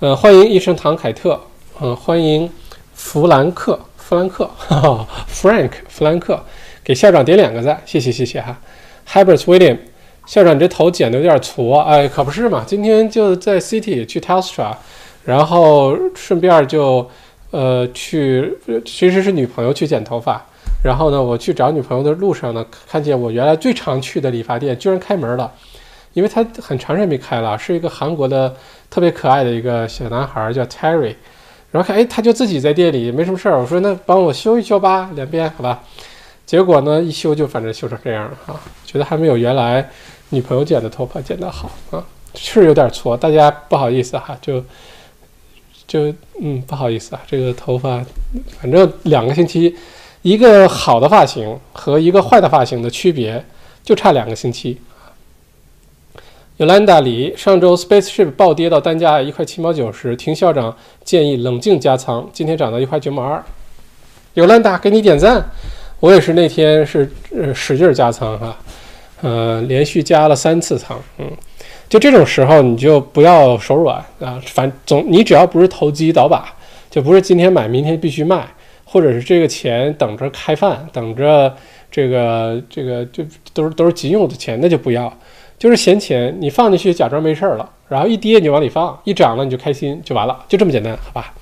[0.00, 1.40] 呃，欢迎医生唐凯特，
[1.80, 2.50] 嗯，欢迎
[2.92, 6.44] 弗兰克，弗兰克， 哈哈，Frank，弗兰克，
[6.84, 8.60] 给校长点两个赞，谢谢谢谢哈
[9.08, 9.78] ，Herbert William，
[10.32, 14.74] 校长你这头剪的有点粗啊，哎，可不是嘛，今天就在 City 去 Telstra，
[15.26, 17.06] 然后顺便就
[17.50, 20.42] 呃去，其实是女朋友去剪头发，
[20.82, 25.52] 然后呢，我去找女朋友的路上呢，看见我原来最常去的理发店居然开门了。
[26.14, 28.56] 因为他很长时间没开了，是一个韩国的
[28.88, 31.14] 特别可爱的一个小男孩，叫 Terry。
[31.70, 33.60] 然后看，哎，他就自己在店里没什么事儿。
[33.60, 35.82] 我说那帮我修一修吧，两边好吧。
[36.46, 39.90] 结果呢，一修就反正修成这样了啊，觉得还没有原来
[40.32, 42.02] 女朋友剪的头发剪得好啊，
[42.34, 44.64] 是有点错，大家不好意思哈，就
[45.86, 48.02] 就嗯不好意思啊，这个头发
[48.58, 49.76] 反正两个星期
[50.22, 53.44] 一个好的发型和一个坏的发型的区别
[53.84, 54.80] 就差两个星期。
[56.58, 60.74] Yolanda 里上周 Spaceship 暴跌到单价一块七毛九时，听校长
[61.04, 63.42] 建议冷静加仓，今天涨到一块九毛二。
[64.34, 65.44] Yolanda 给你点赞，
[66.00, 68.56] 我也是那天是呃使劲加仓哈，
[69.22, 71.26] 呃连续加了三次仓，嗯，
[71.88, 76.54] 就这种时候你就不要手软啊，反总你只要不是投机倒把，
[76.90, 78.46] 就不是今天买明天必须卖。
[78.84, 81.50] 或者是这个钱等着开饭，等着
[81.90, 85.10] 这个这个就都是都是急用的钱，那就不要。
[85.58, 91.32] 就是闲钱，你放进去假装没事儿了，然后一跌你就往里放，一涨了你就开心就完了，就这么简单，好吧？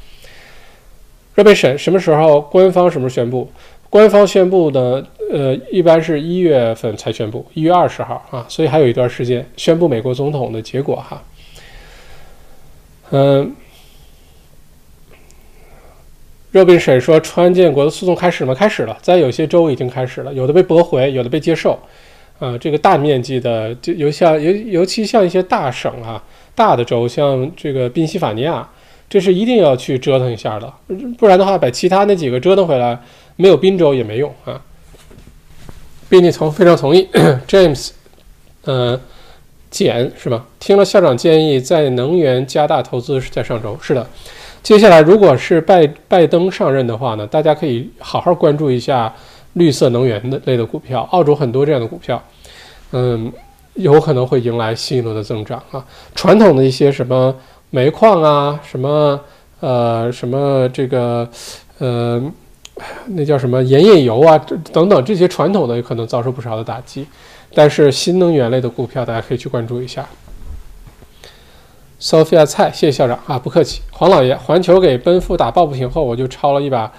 [1.34, 2.40] 热备审什么时候？
[2.40, 3.50] 官方什么时候宣布？
[3.88, 11.22] 官方宣布的，呃，一般是一月份才宣布，一月二十号啊，所以还有一段时间宣布美国总统的结果哈。
[13.10, 13.54] 嗯。
[16.52, 18.52] 热宾审说川建国的诉讼开始吗？
[18.52, 21.78] 开始了，在有些州已经开始了，有的被驳回，有的被接受。
[22.40, 26.20] 啊，这个大面积的，就尤像尤尤其像一些大省啊，
[26.56, 28.68] 大的州，像这个宾夕法尼亚，
[29.08, 30.72] 这是一定要去折腾一下的，
[31.16, 32.98] 不然的话，把其他那几个折腾回来，
[33.36, 34.60] 没有宾州也没用啊。
[36.10, 37.08] 宾利从非常同意，
[37.48, 37.90] James，
[38.64, 39.00] 呃，
[39.70, 40.44] 简是吧？
[40.58, 44.04] 听了校长建议，在能源加大投资是在上周，是的。
[44.62, 49.14] 接下来，如果是拜拜登上任的话呢，大家可以好好关注一下
[49.52, 51.08] 绿色能源的类的股票。
[51.12, 52.20] 澳洲很多这样的股票，
[52.90, 53.32] 嗯，
[53.74, 55.82] 有可能会迎来新一轮的增长啊。
[56.16, 57.34] 传统的一些什么
[57.70, 59.18] 煤矿啊，什么
[59.60, 61.26] 呃什么这个
[61.78, 62.20] 呃
[63.06, 64.38] 那叫什么盐业油啊
[64.72, 67.06] 等等这些传统的，有可能遭受不少的打击。
[67.54, 70.06] 但是新能源类的股票，大家可以去关注一下。
[72.00, 73.82] Sophia 蔡，谢谢校长啊，不客气。
[73.90, 76.90] 黄老爷，环球给奔赴打抱不平后，我就抄了一把，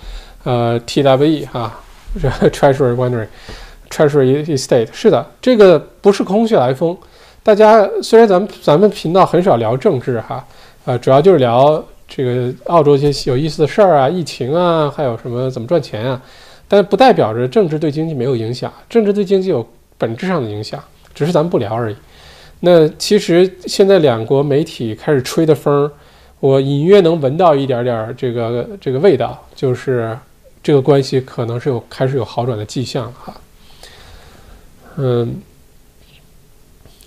[0.44, 1.80] 呃，TWE 哈，
[2.20, 4.90] Treasury Wondering，Treasury Estate。
[4.92, 6.96] 是的，这个不是空穴来风。
[7.42, 10.46] 大家虽然咱们咱们频道很少聊政治哈，
[10.86, 16.22] 呃，主要就是聊这个澳洲一些有意思的事儿啊，疫情啊，还有什么怎么赚钱啊，
[16.68, 19.66] 但不代表着政治对经济没有影响，政治对经济有
[19.98, 20.84] 本质上的影响，
[21.16, 21.96] 只是咱们不聊而已。
[22.60, 25.90] 那其实现在两国媒体开始吹的风，
[26.42, 30.18] 我隐约能闻到一点点这个这个味道，就是
[30.62, 33.34] 这个关系可能是有开始有好转的迹象哈。
[34.98, 35.36] 嗯，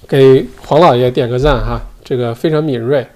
[0.09, 3.07] 给黄老爷点个赞哈，这个非常敏锐。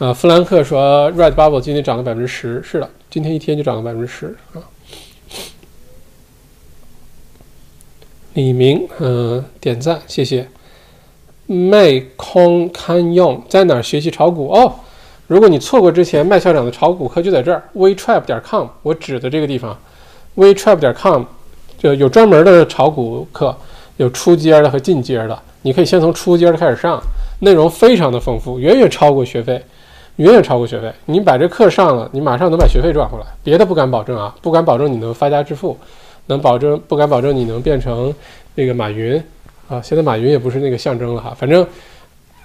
[0.00, 4.58] 啊，弗兰克说，Red Bubble 今天涨了百分之十，是的，今天一天就涨了百分之十啊。
[8.32, 10.48] 李明，嗯，点赞，谢谢。
[11.46, 14.74] 卖空堪用，在哪儿学习炒股哦？
[15.28, 19.78] 如果你错过之前麦校长的炒股课，就在这儿，wetrap 点 com，我指的这个地方
[20.34, 21.22] ，wetrap 点 com，
[21.78, 23.56] 就有专门的炒股课，
[23.98, 27.00] 有初阶的和进阶的，你可以先从初阶的开始上，
[27.38, 29.62] 内容非常的丰富，远远超过学费，
[30.16, 30.92] 远远超过学费。
[31.06, 33.26] 你把这课上了，你马上能把学费赚回来。
[33.42, 35.76] 别的不敢保证啊，不敢保证你能发家致富，
[36.26, 38.14] 能保证不敢保证你能变成
[38.54, 39.22] 那个马云。
[39.68, 41.34] 啊，现在马云也不是那个象征了哈。
[41.38, 41.66] 反正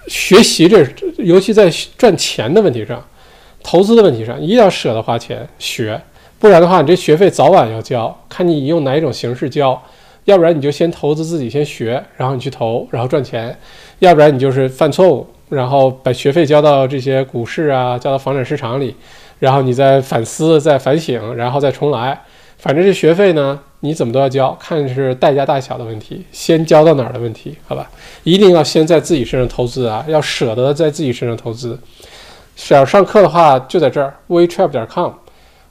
[0.06, 0.86] 学习这，
[1.18, 3.02] 尤其在赚钱的问题上、
[3.62, 6.00] 投资的问题上，一定要舍得花钱学，
[6.38, 9.80] 不然的话，你这学费早晚要交，看你用哪一种形式交。
[10.24, 13.50] 要不然你就先投资自己先学，然后你去投，然后赚钱；
[14.00, 18.96] 要不然你就是犯错误，然后把学费交到这些股市啊，交到房产市场里，
[19.38, 22.18] 然后你再反思、再反省，然后再重来。
[22.56, 23.60] 反正这学费呢。
[23.82, 27.90] 你怎么都要交，看是代价大小的问题，先交到哪儿的问题，好吧？
[28.24, 31.78] 一定要先在自己身上投资啊，要舍得在自己身上投资。
[32.56, 35.10] 想上课的话，就在这儿，wetrap 点 com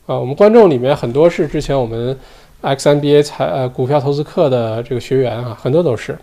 [0.07, 0.17] 啊。
[0.17, 2.17] 我们观众里面很多是之前我们
[2.63, 6.17] XMBA 财呃股票投资课的这个学员啊，很多都是。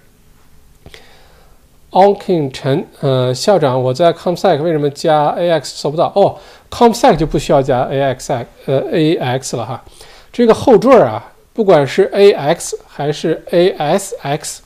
[1.97, 6.13] Onking 陈呃校长，我在 Comsec 为什么加 AX 搜不到？
[6.15, 6.37] 哦
[6.71, 9.83] ，Comsec 就不需要加 AX 呃 AX 了哈，
[10.31, 11.33] 这个后缀啊。
[11.55, 14.61] 不管是 A X 还是 A S X，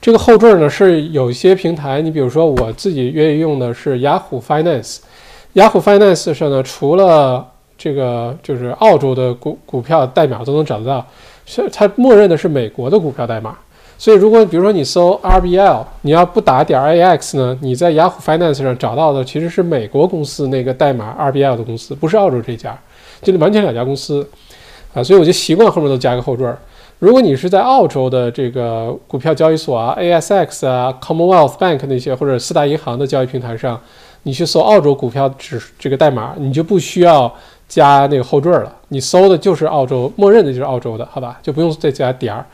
[0.00, 4.98] 这个后缀呢是有些平台，你比如说我自己愿意用的是雅虎 Finance，
[5.52, 7.46] 雅虎 Finance 上呢除了
[7.78, 11.06] 这个就是澳洲的股股票代码都能找得到，
[11.46, 13.56] 是它默认的是美国的股票代码，
[14.02, 22.76] 所以如果比如说你搜 R B L，你要不打点 A X 呢，你在雅虎 Finance 上找到的其实是美国公司那个代码 R B L 的公司，不是澳洲这家，
[23.22, 24.28] 就是完全两家公司。
[24.92, 26.52] 啊，所以我就习惯后面都加个后缀。
[26.98, 33.80] 如果你是在澳洲的这个股票交易所啊，ASX 啊，Commonwealth Bank 那些或者四大银行的交易平台上，
[34.24, 37.32] 你去搜澳洲股票指这个代码，你就不需要
[37.68, 41.38] 加那个后缀了，你搜的就是澳洲，默认的就是澳洲的，好吧？
[41.40, 42.44] 就不用再加点儿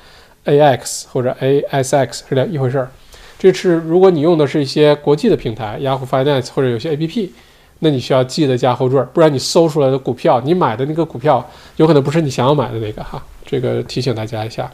[0.53, 2.91] ax 或者 asx 是两一回事儿。
[3.39, 7.31] 这是如果你用的是一些国际的平台，Yahoo Finance 或者有些 APP，
[7.79, 13.23] 那你需要记得加后缀，不然你搜出来的股票，你买的那个股票有可能不是你想要买的那个哈。
[13.47, 14.71] 这个提醒大家一下。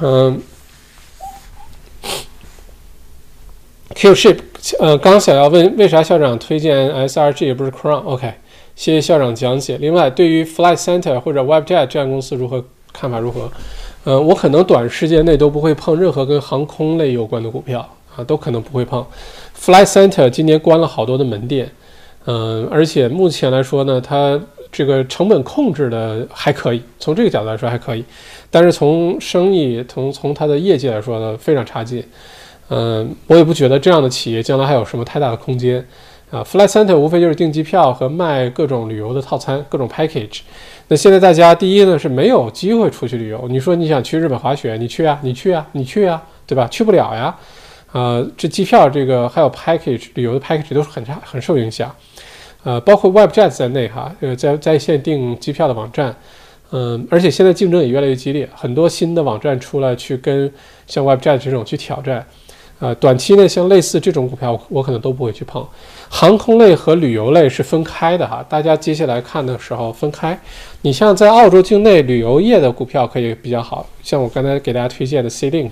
[0.00, 0.40] 嗯
[3.94, 4.38] ，Qship，
[4.80, 8.32] 呃，刚想要问为啥校长推荐 SRG 也不是 Crown？OK，
[8.74, 9.76] 谢谢校长讲解。
[9.78, 13.50] 另外，对于 Flight Center 或者 Webjet 这样公司如何看法如何？
[14.04, 19.04] 呃，我可能短时间内都不会碰任何跟航空类有关的股票啊，都可能不会碰。
[19.56, 21.70] Flight Center 今年关了好多的门店，
[22.24, 24.40] 嗯，而且目前来说呢，它
[24.72, 28.04] 这个成本控制的还可以，从这个角度来说还可以。
[28.50, 32.02] 但是从生意从从它的业绩来说呢，非常差劲。
[32.70, 35.86] 嗯，我也不觉得这样的企业将来还有什么太大的空间
[36.32, 36.42] 啊。
[36.42, 40.40] Flight Center 无非就是订机票和卖各种旅游的套餐，各种 package。
[40.88, 43.46] 那现在大家第一呢是没有机会出去旅游。
[43.48, 46.66] 你说你想去日本滑雪，你去啊，你去啊，你去啊，对吧？
[46.66, 47.36] 去不了呀。
[47.92, 51.94] 啊，这机票这个还有 package 旅游的 package 都是很差，很受影响。
[52.64, 56.14] 呃，包括 Webjet 在内哈，呃，在在线订机票的网站。
[56.70, 60.50] 嗯，而且现在竞争也越来越激烈，很多新的网站出来去跟
[60.86, 62.24] 像 Webjet 这种去挑战。
[62.78, 65.66] 呃，短期内像类似这种股票，我可能都不会去碰。
[66.14, 70.38] 航空类和旅游类是分开的哈，大家接下来看的时候分开。
[70.82, 75.70] 你像在澳洲境内旅游业的股票可以比较好，像我刚才给大家推荐的 C Link，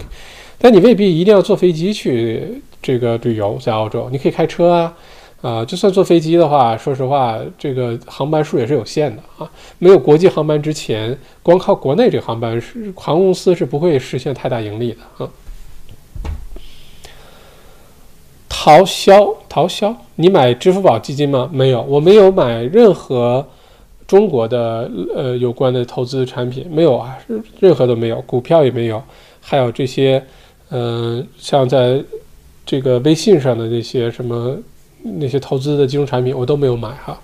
[0.58, 4.96] 但你未必一定要坐飞机去这个旅游，在澳洲你可以开车啊。
[5.42, 9.50] 啊，就算坐飞机的话，说实话，这个航班数也是有限的啊。
[9.78, 15.30] 没有国际航班之前，光靠国内这个航班是航空公司是不会实现太大盈利的啊。
[18.62, 21.48] 淘销，淘销，你买支付宝基金吗？
[21.50, 23.42] 没有，我没有买任何
[24.06, 27.16] 中国的呃有关的投资产品，没有啊，
[27.58, 29.02] 任何都没有，股票也没有，
[29.40, 30.22] 还有这些，
[30.68, 32.04] 嗯，像在
[32.66, 34.54] 这个微信上的那些什么。
[35.02, 37.18] 那些投资的金融产品我都没有买哈。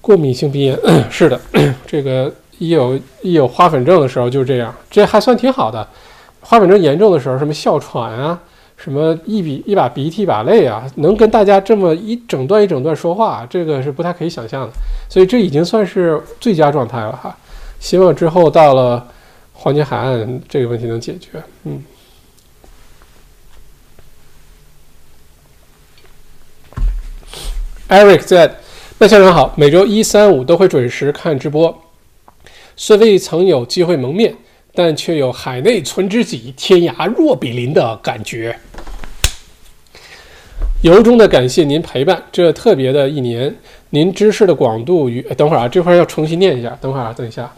[0.00, 0.76] 过敏性鼻炎
[1.08, 1.40] 是的，
[1.86, 5.86] 这个一有一有花粉症的时候就是这样，这还算挺好的。
[6.40, 8.42] 花粉症严重的时候，什么哮喘啊，
[8.84, 14.72] 什么一笔一把鼻涕一把泪啊，能跟大家这么一整段一整段说话，这个是不太可以想象的。
[15.08, 17.34] 所以这已经算是最佳状态了哈。
[17.80, 19.08] 希望之后到了
[19.54, 21.42] 黄金海岸，这个问题能解决。
[21.62, 21.82] 嗯。
[27.88, 28.54] Eric 在，
[28.98, 31.74] 麦校长好，每周一、三、五都会准时看直播。
[32.76, 34.36] 虽未曾有机会蒙面，
[34.74, 38.58] 但却有海内存知己，天涯若比邻的感觉。
[40.82, 43.56] 由衷的感谢您陪伴这特别的一年，
[43.90, 45.22] 您知识的广度与……
[45.34, 46.76] 等会儿啊，这块要重新念一下。
[46.80, 47.52] 等会儿啊，等一下。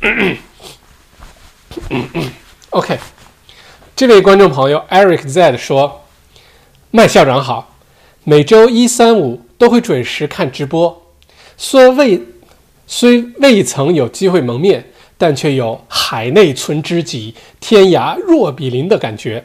[2.70, 2.98] OK，
[3.96, 6.04] 这位观众朋友 Eric Z 说。
[6.90, 7.76] 麦校长好，
[8.24, 11.02] 每周一、三、五都会准时看直播。
[11.58, 12.22] 虽未
[12.90, 14.82] 虽未曾有机会蒙面，
[15.18, 19.44] 但却有海内存知己，天涯若比邻的感觉。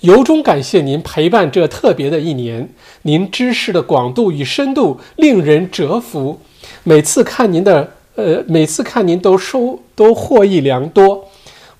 [0.00, 2.72] 由衷感谢您陪伴这特别的一年，
[3.02, 6.40] 您知识的广度与深度令人折服。
[6.82, 11.26] 每次看您的，呃，每次看您都收都获益良多。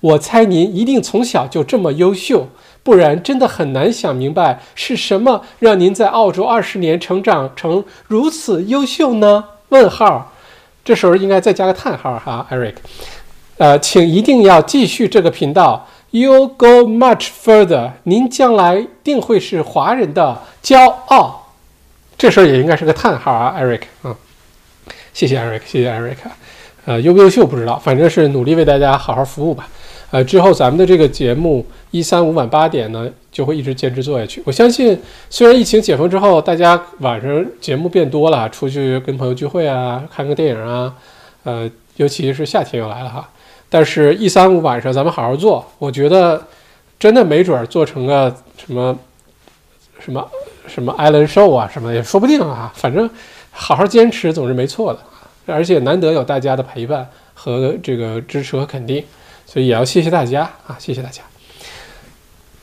[0.01, 2.47] 我猜您一定从小就这么优秀。
[2.83, 9.43] 不然真的很难想明白是什么让您在澳洲二十年成长成如此优秀呢？
[9.69, 10.28] 问号，
[10.89, 12.73] 这时候应该再加个叹号哈，Eric。
[13.59, 21.53] 呃，请一定要继续这个频道，You go much further，您将来定会是华人的骄傲。
[22.17, 23.81] 这时候也应该是个叹号啊，Eric。
[24.03, 24.15] 嗯，
[25.13, 26.15] 谢谢 Eric，谢谢 Eric。
[26.85, 29.67] 呃，优不优秀不知道，反正是努力为大家好好服务吧。
[30.11, 34.41] 呃，之后咱们的这个节目一三五晚八点呢，就会一直坚持做下去。
[34.43, 34.99] 我相信，
[35.29, 40.91] 虽然疫情解封之后，大家晚上节目变多了，出去跟朋友聚会啊，看个电影啊，
[41.43, 43.29] 呃，尤其是夏天又来了哈。
[43.69, 46.43] 但是，一三五晚上咱们好好做，我觉得
[46.97, 48.97] 真的没准儿做成个什么
[49.99, 50.27] 什么
[50.65, 52.73] 什么艾伦 show 啊，什么也说不定啊。
[52.75, 53.07] 反正
[53.51, 54.99] 好好坚持总是没错的，
[55.45, 59.03] 而且难得有大家的陪伴和这个支持和肯定。
[59.51, 61.23] 所以也要谢谢大家啊，谢谢大家。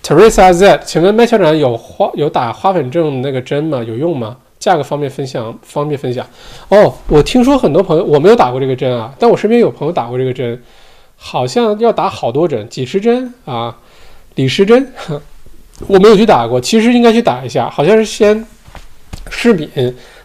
[0.05, 3.83] Teresa Z，请问麦校长有花有打花粉症那个针吗？
[3.83, 4.37] 有用吗？
[4.61, 6.25] 价格方面分享方便分享。
[6.69, 10.63] 哦，我听说很多朋友我没有打过这个针啊，但我身边有朋友打过这个针，
[11.17, 13.77] 好像要打好多针，几十针啊，
[14.37, 14.93] 几十针。
[15.89, 18.47] 我没有去打过，其实应该去打一下，好像是先
[19.29, 19.69] 试敏，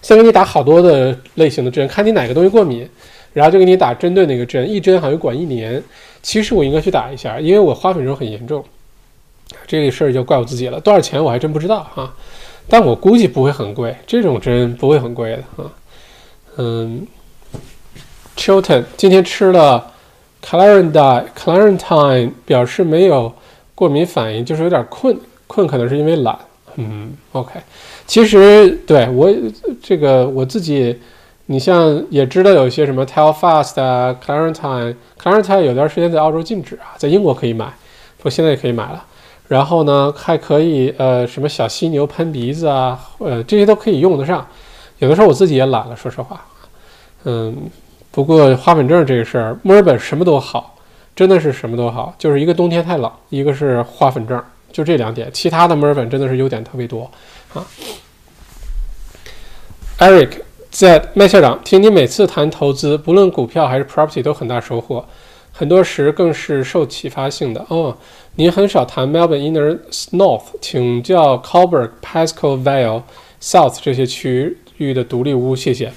[0.04, 2.88] 先给你打好多的类型的针，看你哪个东西过敏，
[3.34, 5.84] 然后就给你打针对那个针，一针好像管一年。
[6.22, 8.64] 其实我应该去打一下，因为我花粉症很严重，
[9.66, 10.80] 这个事儿就怪我自己了。
[10.80, 12.14] 多少钱我还真不知道哈，
[12.68, 15.72] 但我估计不会很贵，这种针不会很贵的啊。
[16.58, 17.08] 嗯
[18.38, 19.92] ，Chilton 今天吃了
[20.44, 23.34] Clarentine，Clarentine 表示没有
[23.74, 25.18] 过敏反应，就是有点困。
[25.48, 26.40] 困可能是因为懒，
[26.78, 27.60] 嗯，OK，
[28.08, 29.30] 其实对我
[29.84, 30.98] 这个我自己，
[31.52, 37.66] 你像也知道有一些什么 Telfast 啊，Clarentine，Clarentine 有段时间在澳洲禁止啊，在英国可以买，
[38.16, 39.04] 不过现在也可以买了。
[39.50, 44.48] 然后呢，还可以呃什么小犀牛喷鼻子啊，呃这些都可以用得上。
[45.00, 46.42] 有的时候我自己也懒了，说实话，
[47.26, 47.54] 嗯，
[48.12, 50.78] 不过花粉症这个事儿，墨尔本什么都好，
[51.14, 54.42] 真的是什么都好，就是一个冬天太冷，一个是花粉症。
[54.72, 57.12] 就这两点，其他的墨尔本真的是优点特别多
[57.54, 57.62] 啊。
[60.00, 60.30] Eric
[60.72, 65.04] 在麦校长，听你每次谈投资，不论股票还是 property 都很大收获，
[65.52, 67.94] 很多时更是受启发性的哦。
[68.36, 69.78] 您很少谈 Melbourne Inner
[70.14, 73.02] North，请教 Coburg、Pascoe Vale、
[73.42, 75.92] South 这些区域的独立屋，谢谢。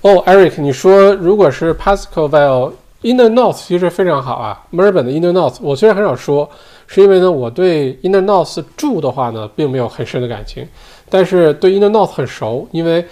[0.00, 2.72] 哦，Eric，你说如果是 Pascoe Vale
[3.02, 4.64] Inner North，其实非常好啊。
[4.70, 6.50] 墨尔本的 Inner North，我虽然很少说。
[6.88, 10.64] 是因为呢，我对 Inner North 住的话呢，并没有很深的感情，
[11.10, 13.04] 但是对 Inner North 很熟，因为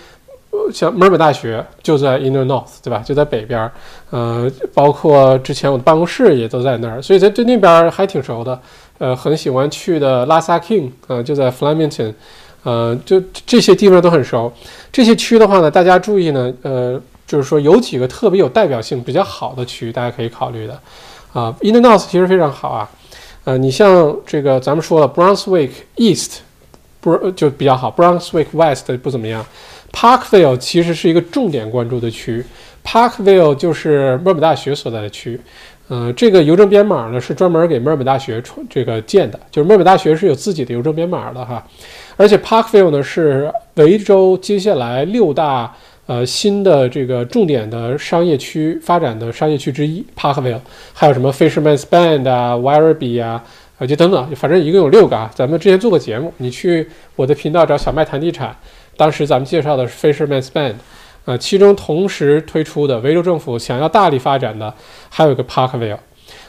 [0.73, 3.03] 像墨尔本大学就在 Inner North，对吧？
[3.05, 3.73] 就在北边儿，
[4.11, 8.61] 呃，包括之前我的办公室也都在那儿，所以在对那边还挺熟的。
[8.99, 12.15] 呃，很喜欢去的拉萨 King，呃，就在 Flemington，
[12.63, 14.53] 呃，就这些地方都很熟。
[14.93, 20.81] 这些区的话呢，大家注意呢，呃，就是说有几个特别有代表性、比较好的区，大家可以考虑的。
[21.33, 22.89] 啊，Inner North 其实非常好啊。
[23.43, 26.43] 呃，你像这个，咱们说了，Brunswick East
[27.01, 29.45] 不就比较好，Brunswick West 不怎么样。
[29.95, 32.45] Parkville 其实是一个重点关注的区
[32.85, 35.41] ，Parkville 就是墨尔本大学所在的区。
[35.89, 41.65] 呃，这个邮政编码呢是专门给墨尔本大学出这个建的，就是墨尔本大学是有自己的邮政编码的哈。
[42.17, 45.73] 而且 Parkville 呢是维州接下来六大。
[46.07, 50.61] 呃，新的这个重点的商业区发展的商业区之一，Parkville，
[50.93, 53.43] 还有什么 Fisherman's Bend 啊，Werribee 啊，
[53.79, 55.31] 啊，就等等，反正一共有六个啊。
[55.35, 56.87] 咱们之前做过节目，你去
[57.17, 58.55] 我的频道找小麦谈地产，
[58.97, 60.75] 当时咱们介绍的是 Fisherman's Bend，
[61.25, 64.73] 啊，其中同时推出的维州政府想要大力发展的
[65.09, 65.99] 还有一个 Parkville。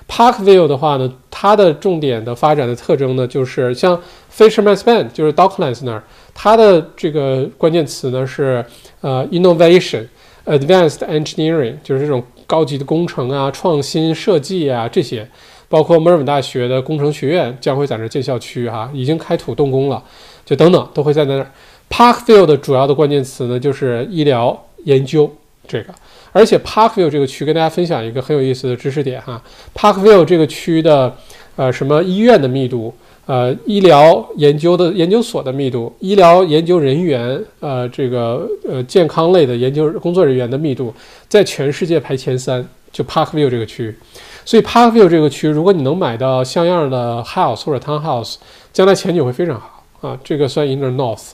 [0.08, 4.00] Parkville 的话呢，它的重点的发展的特征呢，就是像
[4.32, 6.04] Fisherman's Bend，就是 Docklands 那儿。
[6.34, 8.64] 它的这个关键词呢是
[9.02, 10.06] 呃 innovation、
[10.46, 15.28] advanced engineering，就是这种高级的工程啊、创新设计啊这些，
[15.68, 20.04] 包括墨尔本大学的工程学院将会在那儿建校区哈，已经开土动工了，
[20.46, 21.52] 就等等都会在那儿。
[21.90, 25.34] Parkville 的主要的关键词呢就是医疗研究
[25.68, 25.94] 这个，
[26.32, 29.42] 而且 Parkville 这个区跟大家分享一个很有意思的知识点哈
[29.74, 31.16] ，Parkville 这个区的
[31.56, 32.94] 呃什么医院的密度。
[33.28, 40.94] 呃，医疗研究的研究所的密度，医疗研究人员，呃，这个呃健康类的研究工作人员的密度，
[41.28, 43.98] 在全世界排前三，就 Parkville 这个区。
[44.46, 48.36] 所以 Parkville 这个区，如果你能买到像样的 house 或者 townhouse，
[48.72, 50.16] 将来前景会非常好啊。
[50.24, 51.32] 这个算 Inner North，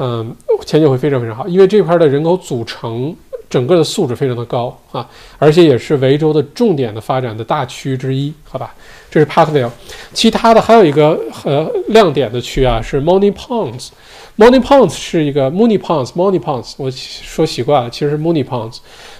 [0.00, 0.34] 嗯，
[0.66, 3.14] 前景会非常非常好，因为这块的人口组成。
[3.50, 5.04] 整个的素质非常的高啊，
[5.36, 8.72] 而且也是维州的重点的发展的大区之一，好吧？
[9.10, 9.68] 这是 Parkville，
[10.12, 13.88] 其他的还有一个呃亮点的区啊，是 Money Ponds。
[14.38, 18.76] Money Ponds 是一个 Mooney Ponds，Money Ponds，我说习惯了，其实是 Mooney Ponds。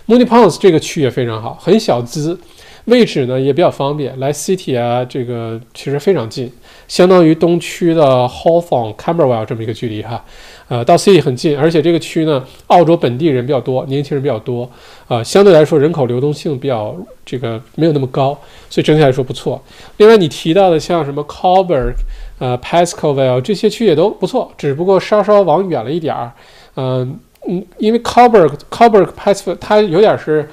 [0.07, 2.39] Money Ponds 这个区也非常好，很小资，
[2.85, 6.53] 位置呢也比较方便，来 City 啊这个其实非常近，
[6.91, 10.23] 相当于东区的 Hawthorne、Camberwell 这么一个距离哈。
[10.67, 14.69] 呃，到 City 很近，而且这个区呢，澳洲本地人比较多，年轻人比较多，
[15.07, 18.37] 啊，相对来说人口流动性比较这个没有那么高，
[18.69, 19.63] 所以整体来说不错。
[19.99, 21.95] 另外，你提到的像什么 Coburg、
[22.41, 26.33] 呃 Pascoe Vale 这些区也都不错，只不过稍稍往远了一点儿。
[26.75, 27.17] 嗯
[27.49, 30.49] 嗯，因为 Coburg、Coburg、Pascoe 它有点是，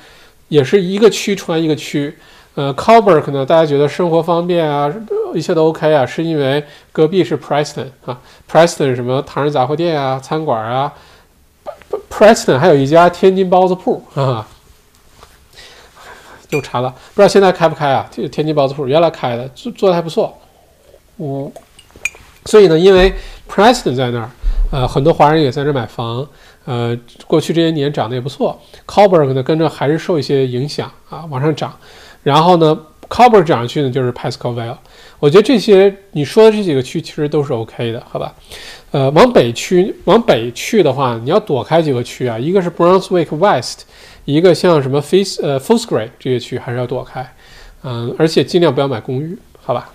[0.49, 2.15] 也是一个区传一个区。
[2.57, 4.91] 呃，Coburg 呢，大家觉得生活方便啊，
[5.35, 8.19] 一切都 OK 啊，是因为隔壁是 Preston 啊
[8.51, 10.91] ，Preston 什么唐人杂货店啊、餐馆啊
[12.09, 14.47] ，Preston 还有一家天津包子铺啊，
[16.49, 18.09] 又查了，不知道现在开不开啊？
[18.09, 20.35] 这天津包子铺原来开的，做做的还不错，
[21.17, 21.51] 嗯，
[22.45, 23.13] 所以呢，因为
[23.47, 24.29] Preston 在那儿，
[24.71, 26.27] 呃，很多华人也在这买房，
[26.65, 26.97] 呃，
[27.27, 31.71] 过去这些年涨得也不错，Coburg 呢跟着还是受一些影响啊，往上涨。
[32.27, 32.77] 然后呢
[33.09, 34.75] c o b r 涨上去呢，就是 Pascal Vale。
[35.17, 38.35] 我觉得这些你说的这几个区其实都是 OK 的，好吧？
[38.91, 43.85] 呃，往北区往北去的话，你要躲开几个区啊，一个是 Brunswick West，
[44.25, 47.33] 一个像什么 Face 呃 f u l s c r a y 这些区还是要躲开，
[47.83, 49.89] 嗯，而且尽量不要买公寓，好吧？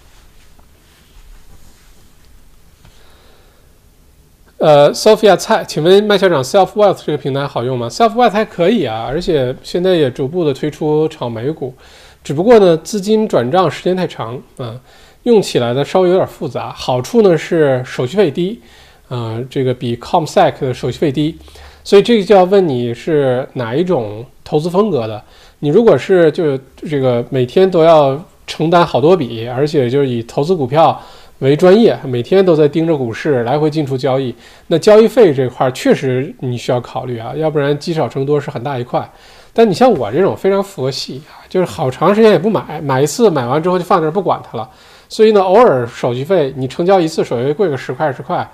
[4.57, 11.75] 呃，Sophia 蔡，请问麦校长，Self Wealth 这个平台好用吗？Self Wealth 还可以啊，而且现在也逐步的推出炒美股，
[12.25, 14.79] 只不过呢，资金转账时间太长啊，
[15.25, 16.71] 用起来呢稍微有点复杂。
[16.73, 18.61] 好处呢是手续费低，
[19.09, 21.37] 啊，这个比 ComSec 的手续费低，
[21.83, 25.23] 所以这个就要问你是哪一种投资风格的。
[25.61, 26.59] 你如果是就
[26.89, 31.01] 这个每天都要承担好多笔，而且就是以投资股票。
[31.39, 34.33] 为专业，每天都在盯着股市来回进出交易，
[34.69, 39.11] 那交易费这块确实你需要考虑啊，要不然积少成多是很大一块。
[39.53, 44.69] 但你像我这种非常佛系啊，就是好长时间也不买，买一次买完之后就放那儿不管它了。
[45.09, 48.51] 所以呢，偶尔手续费你成交一次手续费贵个十块二十块，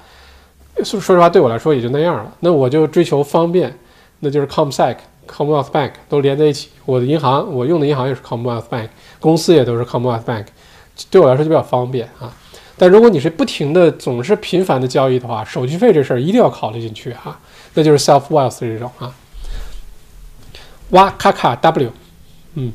[0.79, 2.33] 说说实话对我来说也就那样了。
[2.41, 3.73] 那我就追求方便，
[4.19, 4.97] 那就是 ComSec、
[5.29, 6.70] Comwealth Bank 都连在一起。
[6.85, 8.89] 我的银行我用的银行也是 Comwealth Bank，
[9.20, 10.47] 公司也都是 Comwealth Bank，
[11.11, 12.33] 对我来说就比较方便啊。
[12.77, 17.39] 但如果你是不停的、总是频繁的交易的话，手续费这事儿一定要考虑进去哈。
[17.75, 19.15] 那就是 self wealth 这种啊。
[20.90, 21.90] 哇咔咔 W，
[22.55, 22.73] 嗯，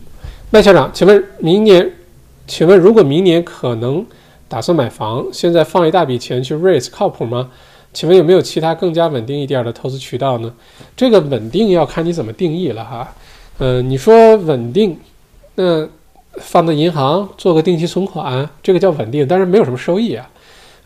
[0.50, 1.92] 麦校长，请问明年，
[2.48, 4.06] 请问如果明年可能
[4.48, 7.50] 打算买房，现在放一大笔钱去 raise 靠谱吗？
[7.94, 10.54] 请问有没有其他更加稳定一点的投资渠道呢？
[10.96, 13.14] 这个稳定要看你怎么定义了哈。
[13.60, 15.00] 嗯，你说稳定，
[15.56, 15.88] 那。
[16.38, 20.28] 放在银行做个定期存款，这个叫稳定，但是没有什么收益啊。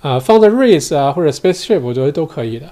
[0.01, 2.65] 啊，放在 Raise 啊或者 Spaceship，我觉得都可以的。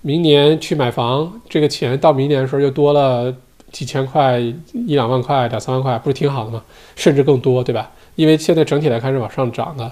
[0.00, 3.30] 明年去买房，这个钱到明年的时候又多了
[3.74, 6.62] 几千块、一两万块、两三万块，不是挺好的吗？
[6.94, 7.90] 甚至更多，对吧？
[8.14, 9.90] 因为现在整体来看是往上涨的。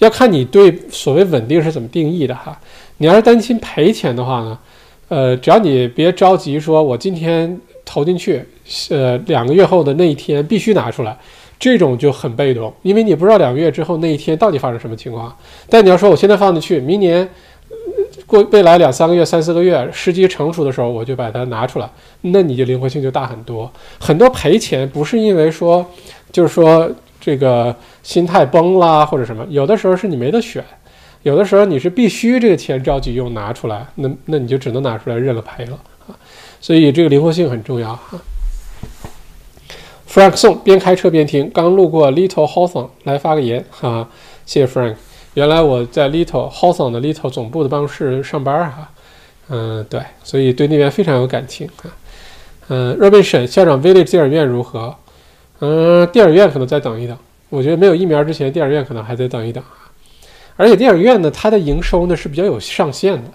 [0.00, 2.60] 要看你对所谓稳定是怎么定义的哈。
[2.96, 4.58] 你要是担心赔钱的话呢，
[5.06, 8.44] 呃，只要你别着急，说我今天投进去，
[8.90, 11.16] 呃，两个月后的那一天必须拿出来。
[11.56, 15.34] 这种就很被动，因为你不知道两个月之后那一天到底发生什么情况。
[15.70, 17.26] 但你要说我现在放进去，明年
[18.26, 21.88] 过未来两三个月、三四个月时机成熟的时候，我就把它拿出来，
[22.22, 23.70] 那你的灵活性就大很多。
[24.00, 25.84] 很多赔钱不是因为说，
[26.32, 26.90] 就是说
[27.20, 30.64] 这个心态崩啦或者什么，有的时候是你没得选，
[31.22, 35.78] 有的时候你是必须这个钱着急用拿出来，那那你就只能拿出来认了赔了
[36.08, 36.16] 啊。
[36.60, 38.00] 所以这个灵活性很重要啊。
[40.08, 44.08] Frank 送边开车边听，刚路过 Little Hawthorne 来发个言哈，
[44.46, 44.94] 谢谢 Frank。
[45.34, 48.88] 原来我在 Little h a w t o n 的 Little 总部的办公室上班哈，
[49.48, 51.90] 嗯对，所以对那边非常有感情啊。
[52.68, 54.94] 嗯，Robinson 校长 Village 电影院如何？
[55.60, 57.16] 嗯，电影院可能再等一等，
[57.48, 59.90] 我觉得没有疫苗之前，电影院可能还得等一等啊。
[60.56, 63.30] 而且电影院呢，它的营收呢是比较有上限的，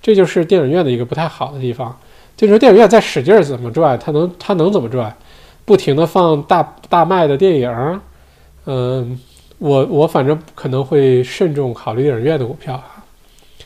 [0.00, 1.94] 这就是电影院的一个不太好的地方，
[2.36, 5.14] 就是电影院在使劲儿怎么赚，它能它能怎么赚？
[5.66, 8.00] 不停的放大大卖的电影，
[8.66, 9.18] 嗯，
[9.58, 13.04] 我我反正可能会慎重考虑电影院的股票啊，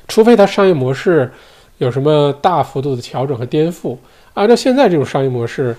[0.06, 1.32] 除非它商业模式
[1.78, 3.96] 有什么大幅度的调整和颠覆。
[4.34, 5.76] 按照现在这种商业模式，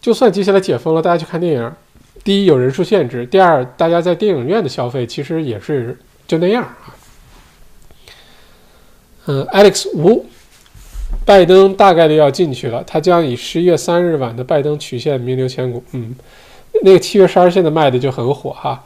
[0.00, 1.72] 就算接下来解封了，大家去看电影，
[2.24, 5.96] 第一有人数限制，第二大家在电影院的消费其实也是
[6.26, 6.94] 就那样啊。
[9.26, 10.26] 嗯，Alex 五。
[11.26, 15.82] 拜登大概率要进去了，他将以十一月三日晚的拜登曲线名留千古。
[15.92, 16.14] 嗯，
[16.82, 18.82] 那个七月十二线的卖的就很火哈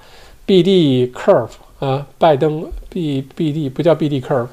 [0.47, 1.49] ，BD curve
[1.79, 4.49] 啊，拜登 B BD 不叫 BD curve，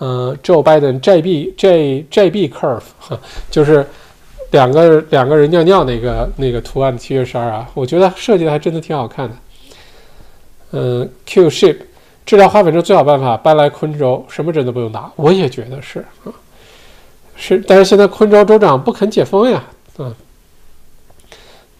[0.00, 3.18] 嗯，Joe Biden JB J JB curve 哈，
[3.50, 3.86] 就是
[4.50, 9.36] 两个两个人尿尿那个那个图案的七月十二啊，我觉得设计的还真的挺好看的。
[10.72, 11.76] 嗯，Q ship
[12.24, 16.32] 治疗花粉症最好办法搬来昆州，什么针都不用打，我也觉得是啊。
[17.34, 19.64] 是，但是现在昆州州长不肯解封呀，
[19.96, 20.14] 啊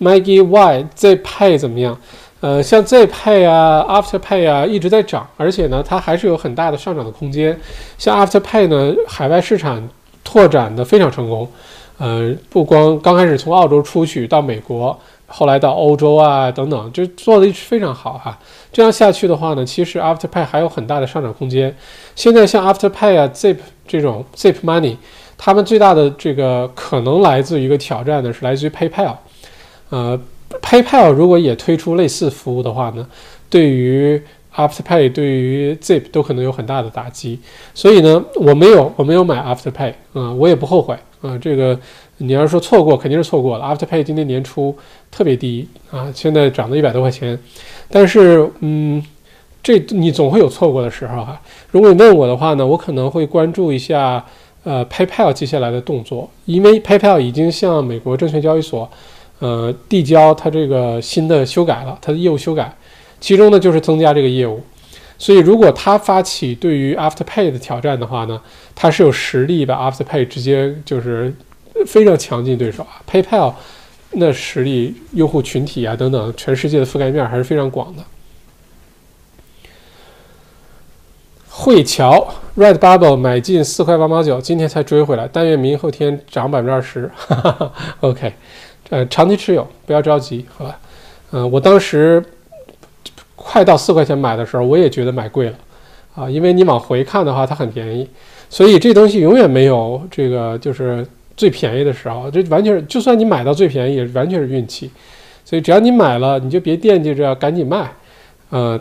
[0.01, 2.01] ，Maggie Y Z Pay 怎么样？
[2.41, 7.61] 呃，像 zipay 啊，After Pay 啊，一直在涨，而且呢，它还是有很大的上涨的空间。
[7.99, 9.87] 像 After Pay 呢，海外市场
[10.25, 11.47] 拓展的非常成功，
[11.99, 18.39] 呃，不光刚开始从澳洲出去到美国，后来到欧洲啊等等，就做的非常好哈。
[18.73, 21.77] 这样下去的话呢，其实 After Pay 还有很大的上涨空间。
[22.17, 24.97] 现在像 After Pay 啊，Zip 这种 Zip Money。
[25.37, 29.17] 他们最大的这个可能来自于一个挑战呢，是来自于 PayPal。
[29.91, 30.19] 呃
[30.63, 33.07] ，PayPal 如果也推出类似服务的话呢，
[33.49, 34.21] 对于
[34.55, 37.39] Afterpay、对于 Zip 都可能有很大的打击。
[37.73, 41.39] 所以呢，我没有我没有买 Afterpay，啊，我也不后悔啊。
[41.39, 41.79] 这个
[42.19, 43.65] 你要是说错过，肯定是错过了。
[43.65, 44.77] Afterpay 今年年初
[45.11, 47.39] 特别低啊，现在涨到一百多块钱，
[47.89, 49.03] 但是嗯，
[49.63, 51.41] 这你总会有错过的时候哈。
[51.71, 54.25] 如果你问我的话呢，我可能会关注一下
[54.65, 58.91] 呃 PayPal 接下来的动作，因为 PayPal 已经向美国证券交易所
[59.41, 62.73] 呃递交它这个新的修改了，它的业务修改，
[63.21, 64.63] 其中呢就是增加这个业务。
[65.19, 68.41] 所以，如果他发起对于 Afterpay 的挑战的话呢，
[68.75, 71.35] 他是有实力把 Afterpay 直接就是
[71.87, 73.03] 非常强劲对手啊。
[73.07, 73.53] PayPal
[74.13, 78.03] 那实力、用户群体啊等等，全世界的覆盖面还是非常广的。
[81.51, 87.11] 汇桥 Red Bubble 买进四块八毛九，今天才追回来，但愿明后天涨百分之二十。
[88.01, 88.33] OK，
[88.91, 90.79] 呃，长期持有，不要着急，好吧？
[91.33, 92.23] 嗯，我当时。
[93.43, 95.57] 快到四块钱买的时候，我也觉得买贵了，
[96.15, 98.07] 啊，因为你往回看的话，它很便宜，
[98.51, 101.05] 所以这东西永远没有这个就是
[101.39, 104.91] 最便宜的时候，这完全是就算你买到最便宜，也完全是运气。
[105.43, 107.91] 所以只要你买了，你就别惦记着赶紧卖，
[108.51, 108.79] 呃，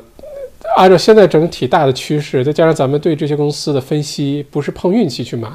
[0.75, 5.49] 按照现在整体大的趋势，再加上咱们对这些公司的分析，不是碰运气去买，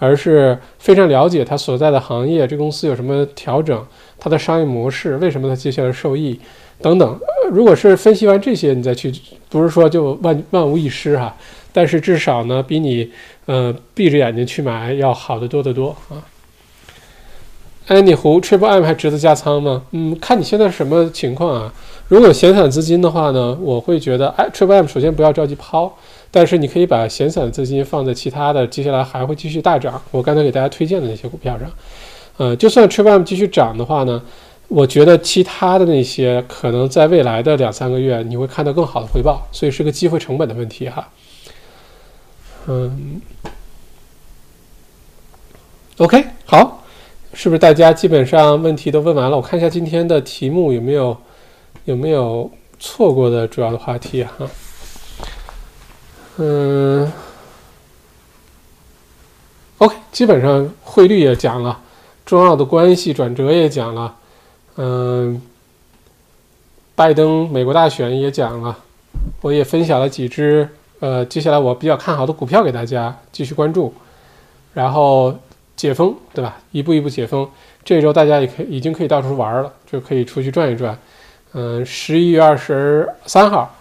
[0.00, 3.86] 而是非常了解他所在的行业，这公司有什么调整，
[4.18, 6.40] 它的商业模式，为什么它接下来受益。
[6.82, 7.20] 等等，
[7.52, 9.12] 如果是分析完这些，你再去，
[9.50, 11.36] 不是说就万万无一失哈，
[11.72, 13.10] 但是至少呢，比你
[13.44, 16.24] 呃闭着眼睛去买要好得多得多啊。
[17.88, 19.82] 哎，你胡 Triple M 还值得加仓吗？
[19.90, 21.72] 嗯，看你现在是什么情况啊。
[22.08, 25.92] 如果闲散资金的话呢，我会觉得，哎，Triple M 首先不要着急抛，
[26.30, 31.70] 但是你可以把闲散的资金放在其他的接下来还会继续大涨，我刚才给大家推荐的那些股票上。
[32.36, 34.22] 呃，就算 TripM 继续涨的话呢。
[34.72, 41.08] 我觉得其他的那些可能在未来的两三个月你会看到更好的回报，所以是个机会成本的问题哈。
[42.68, 43.20] 嗯
[45.98, 46.84] ，OK，好，
[47.34, 49.36] 是不是大家基本上问题都问完了？
[49.36, 51.16] 我看一下今天的题目有没有
[51.86, 52.48] 有没有
[52.78, 54.48] 错过的主要的话题哈。
[56.42, 57.12] 嗯
[59.76, 61.78] ，OK，基本上汇率也讲了，
[62.24, 64.16] 重要的关系转折也讲了。
[64.76, 65.42] 嗯，
[66.94, 68.78] 拜登美国大选也讲了，
[69.42, 70.66] 我也分享了几只
[71.00, 73.92] 呃，接下来我比较看好的股票给大家继续关注。
[74.72, 75.36] 然后
[75.76, 76.56] 解封，对吧？
[76.70, 77.46] 一步一步解封，
[77.84, 80.98] 这周大家也可以已经可以到处玩了，就可以出去转一转。
[81.52, 83.74] 嗯，十一月二十三号，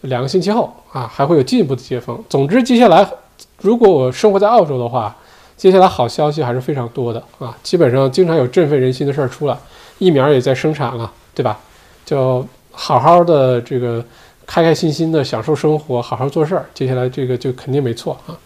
[0.00, 2.22] 两个星期后啊，还会有进一步的解封。
[2.28, 3.08] 总之，接下来
[3.58, 5.16] 如果我生活在澳洲的话，
[5.56, 9.56] 接下来好消息还是非常多的啊，基本上经常有振奋人心的事儿出来。
[9.98, 11.60] 疫苗也在生产了，对吧？
[12.06, 14.02] 就好好的这个
[14.46, 16.64] 开开心心的享受生活，好好做事儿。
[16.72, 18.38] 接下来这个就肯定没错啊。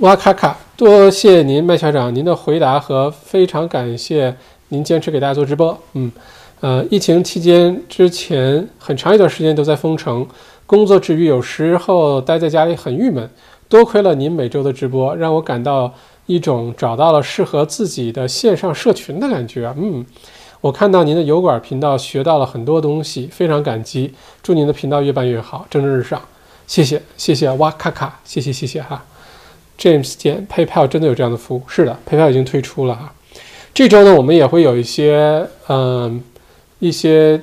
[0.00, 4.34] 哇卡卡，多谢您麦校长您的回答和非常感谢
[4.68, 5.78] 您坚持给大家做直播。
[5.92, 6.10] 嗯，
[6.60, 10.26] 呃，疫情期间之前很长一段时间都在封城，
[10.66, 13.28] 工作之余有时候待在家里很郁闷，
[13.68, 15.94] 多亏了您每周的直播，让我感到。
[16.26, 19.74] 一种找到了适合自己的线上社群的感觉。
[19.76, 20.06] 嗯，
[20.60, 24.14] 我看到您的油管频道学到了很多东西，非常感激。
[24.40, 26.20] 祝您的频道越办越好，蒸蒸日上。
[26.68, 29.04] 谢谢，谢谢哇咔咔，谢谢谢谢哈。
[29.76, 31.62] James 见 PayPal 真的有这样的服务？
[31.66, 33.12] 是的，PayPal 已经推出了哈。
[33.74, 36.22] 这周呢，我们也会有一些嗯
[36.80, 37.40] 一些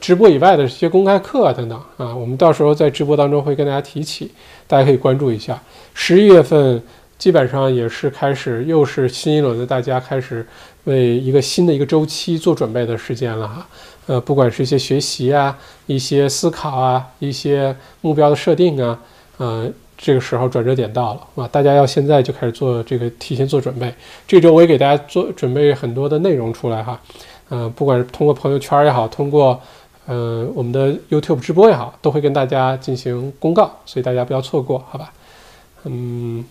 [0.00, 4.32] 直播以外的一些公开课啊等等啊，我们到时候在直播当中会跟大家提起，
[4.66, 5.62] 大家可以关注一下。
[5.94, 6.82] 十一月份。
[7.18, 10.46] 基本上也是开始，又是新一轮的，大家开始
[10.84, 13.66] 为一个新的一个周期做准备的时间了哈。
[14.06, 18.96] 呃，不管是一些学习啊，一些思考啊，一些目标的设定啊，
[19.38, 23.92] 呃，这个时候转折点到了啊，大家要现在就开始做这个，提前做准备。
[24.28, 27.00] 这周我也给大家做准备很多的内容出来哈，
[27.48, 29.60] 呃，不管是通过朋友圈也好，通过
[30.06, 35.12] 呃我们的 YouTube 直播也好，都会跟大家进行公告，所以大家不要错过，好吧？
[35.84, 36.44] 嗯。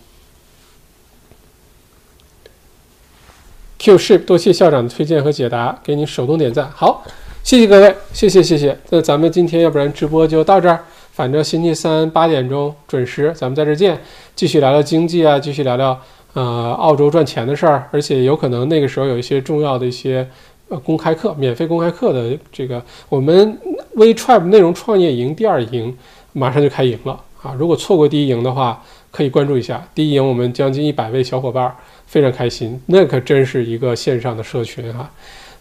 [3.80, 6.68] Q ship，多谢校长的推荐和解答，给你手动点赞。
[6.76, 7.04] 好，
[7.44, 8.76] 谢谢各位，谢谢谢谢。
[8.90, 14.02] 那咱们今天要不然直播就到这儿，反正星期三八点钟准时，咱们在这见，
[14.36, 15.98] 继续聊聊经济啊，继续聊聊
[16.34, 20.28] 呃澳洲赚钱的事儿，而且有可能那个时候有一些重要的一些
[20.70, 23.58] 呃公开课，免费公开课的这个我们
[23.94, 25.96] 微 Tribe 内容创业营第二营
[26.34, 27.54] 马上就开营了啊！
[27.58, 31.76] 如果错过第一营的话，可以关注一下第一营，我们将近一百位小伙伴。
[32.08, 35.12] 非常开心，那可真是一个线上的社群哈。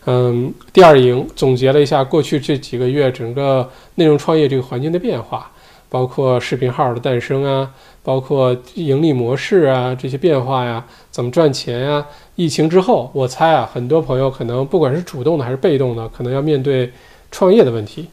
[0.05, 5.51] 嗯，第二营总结了一下过去这几个月整个内容创业这个环境的变化，
[5.89, 7.69] 包括视频号的诞生啊，
[8.05, 12.07] 包括盈利模式啊这些变化呀，怎么赚钱呀？
[12.37, 16.93] 疫情之后，我猜啊，很多朋友可能不管是主动的还是被动的，可能要面对
[17.31, 18.07] 创业的问题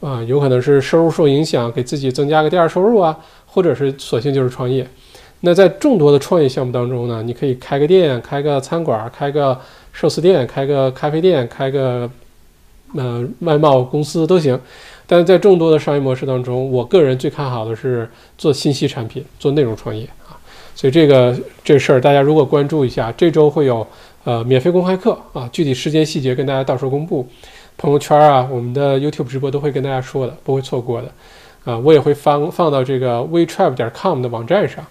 [0.00, 4.86] 啊，有可能是收入受影响，给自己增加个第二收入啊，或者是索性就是创业。
[5.40, 9.60] 那在众多的创业项目当中呢，你可以开个店，开个餐馆，开个
[9.92, 12.08] 寿司店，开个咖啡店，开个
[12.94, 14.58] 呃外贸公司都行。
[15.06, 20.08] 但是在众多的商业模式当中，我个人最看好的是做信息产品、做内容创业。
[20.74, 23.86] 所以这个这事儿大家如果关注一下，这周会有
[24.24, 27.26] 呃免费公开课啊，具体时间细节跟大家到时候公布。
[27.76, 31.10] 朋友圈啊，我们的 YouTube 直播都会跟大家说的，不会错过的。
[31.64, 34.84] 啊，我也会放放到这个 WeTrap 点 com 的网站上。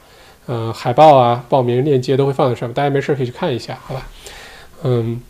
[0.46, 4.08] 呃，海报啊，报名链接都会放在上面，大家没事可以去看一下，好吧？
[4.84, 5.22] 嗯，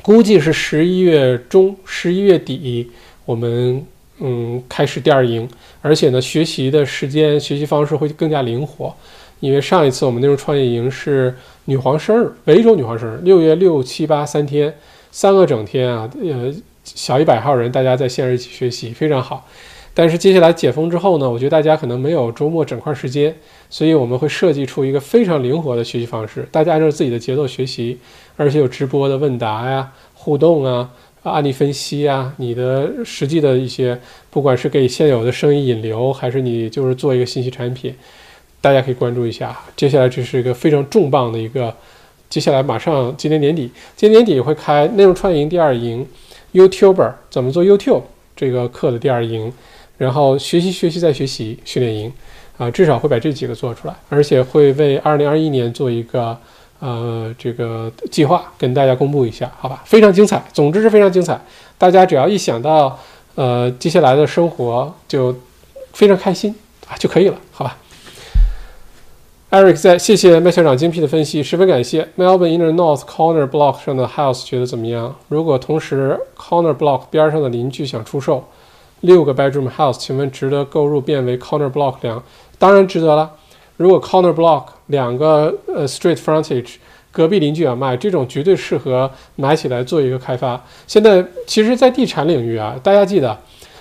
[0.00, 2.90] 估计是十一月中、十一月底，
[3.26, 3.84] 我们
[4.20, 5.46] 嗯开始第二营，
[5.82, 8.94] 而且呢，学习的时间、学习方式会更加灵活，
[9.40, 11.34] 因为上一次我们那种创业营是
[11.66, 14.74] 女皇生日，维州女皇生日，六月六七八三天，
[15.10, 16.52] 三个整天啊，呃，
[16.84, 19.46] 小一百号人，大家在线上一起学习，非常好。
[19.92, 23.34] 但是接下来解封之后呢，我觉得大家可能没有周末整块时间，
[23.70, 27.98] 所以我们会设计出一个非常灵活的学习方式，大家按照自己的节奏学习，
[28.36, 30.90] 而且有直播的问答呀、互动啊、
[31.22, 33.98] 案例分析啊，你的实际的一些，
[34.28, 37.94] 不管是给现有的生意引流，还是你就是做一个信息产品，
[38.60, 39.56] 大家可以关注一下。
[39.76, 41.74] 接下来这是一个非常重磅的一个，
[42.28, 46.06] 接下来马上今年年底，今年年底会开内容创业营第二营
[46.52, 48.02] ，YouTuber 怎么做 YouTube
[48.34, 49.52] 这个课的第二营。
[49.98, 52.12] 然后学习学习再学习训练营，
[52.58, 56.38] 啊，至少会把这几个做出来，而且会为二零二一年做一个
[56.78, 59.82] 呃这个计划跟大家公布一下，好吧？
[59.86, 61.40] 非常精彩，总之是非常精彩。
[61.78, 62.98] 大家只要一想到
[63.36, 65.34] 呃接下来的生活就
[65.94, 66.54] 非常开心
[66.86, 67.78] 啊就可以了，好吧
[69.56, 72.06] ？Eric 在，谢谢麦校长精辟的分析，十分感谢。
[72.18, 75.16] Melbourne Inner North Corner Block 上的 House 觉得怎么样？
[75.28, 78.44] 如果同时 Corner Block 边上的邻居想出售？
[79.00, 82.22] 六个 bedroom house，请问值得购入变为 corner block 两？
[82.58, 83.30] 当然值得了。
[83.78, 86.74] 如果 corner block 两个呃 street frontage，
[87.10, 90.62] 隔壁邻居要卖，这种绝对适合买起来做一个开发。
[90.86, 93.38] 现在其实，在地产领域啊，大家记得，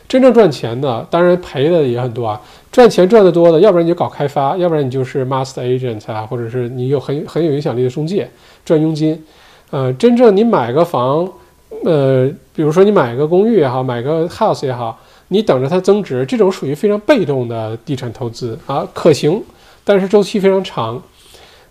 [0.07, 2.39] 真正赚钱的，当然赔的也很多啊。
[2.71, 8.29] 赚钱赚得多的，要不然你就搞开发，要不然你就是 master agent 啊，或者是你有很很有影响力的中介
[8.65, 9.23] 赚佣金。
[9.71, 11.27] 呃，真正你买个房，
[11.83, 14.99] 呃，比如说你买个公寓也好，买个 house 也好。
[15.29, 19.41] 你等着它增值，这种属于非常被动的地产投资啊，可行，
[19.83, 21.01] 但是周期非常长。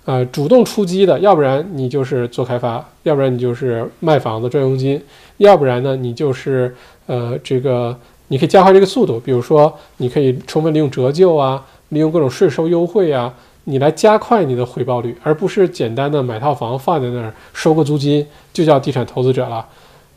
[0.07, 5.01] 呃，主动出击的，要不然你就是做开发，要不然你就是卖房子赚佣金，
[5.39, 6.75] 要不然呢，你就是
[7.07, 7.97] 呃这个
[8.35, 13.33] 你可以加快这个速度，比如说你可以充分利用折旧啊，利用各种税收优惠啊，
[13.63, 19.65] 你来加快你的回报率，而不是简单的买套房放在那儿收个租金就叫地产投资者了。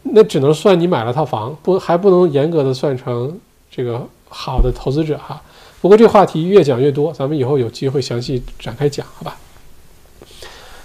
[0.01, 3.39] 那只能算你买了套房，不还不能严格的算成
[3.69, 5.39] 这个好的投资者哈。
[5.79, 9.37] 不过这话题越讲越多，咱们以后有机会详细展开讲，好吧？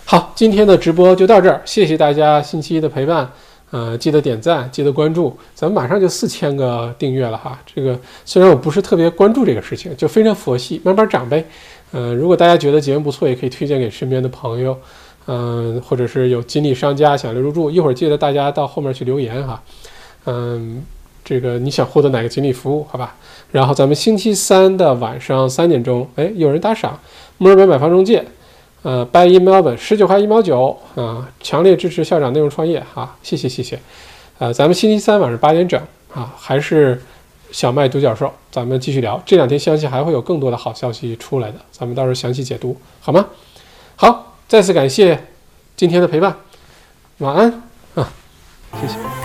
[0.04, 3.32] 好，今天的直播就到这儿，谢谢大家星期一的陪伴，
[3.72, 7.58] 呃，记得点赞，记得关注，咱们马上就四千个订阅了哈。
[7.66, 11.44] 这个虽然我不是特别关注这个事情，就非常佛系，慢慢涨呗。
[11.90, 14.78] 呃，如果大家觉得节目不错，也可以推荐给身边的朋友。
[15.26, 19.62] 嗯，或者是有锦鲤商家想留入住，一会儿记得大家到后面去留言哈。
[20.26, 20.84] 嗯，
[21.24, 23.14] 这个你想获得哪个锦鲤服务，好吧？
[23.52, 26.98] 然后咱们星期三的晚上三点钟，哎，有人打赏，
[27.38, 28.24] 墨尔本买房中介，
[28.82, 33.78] 呃，Buy in Melbourne 十九块一毛九啊，强烈支持校长内容创业哈，谢谢谢谢。
[34.38, 35.80] 呃，咱们星期三晚上八点整
[36.12, 37.00] 啊，还是
[37.50, 39.22] 小麦独角兽，咱们继续聊。
[39.24, 43.26] 这两天相信还会有更多的好消息出来的，咱们到时候详细解读好吗？
[43.96, 44.28] 好。
[44.48, 45.18] 再次感谢
[45.76, 46.36] 今天的陪伴，
[47.20, 47.62] 晚安
[47.94, 48.12] 啊，
[48.78, 49.21] 谢谢。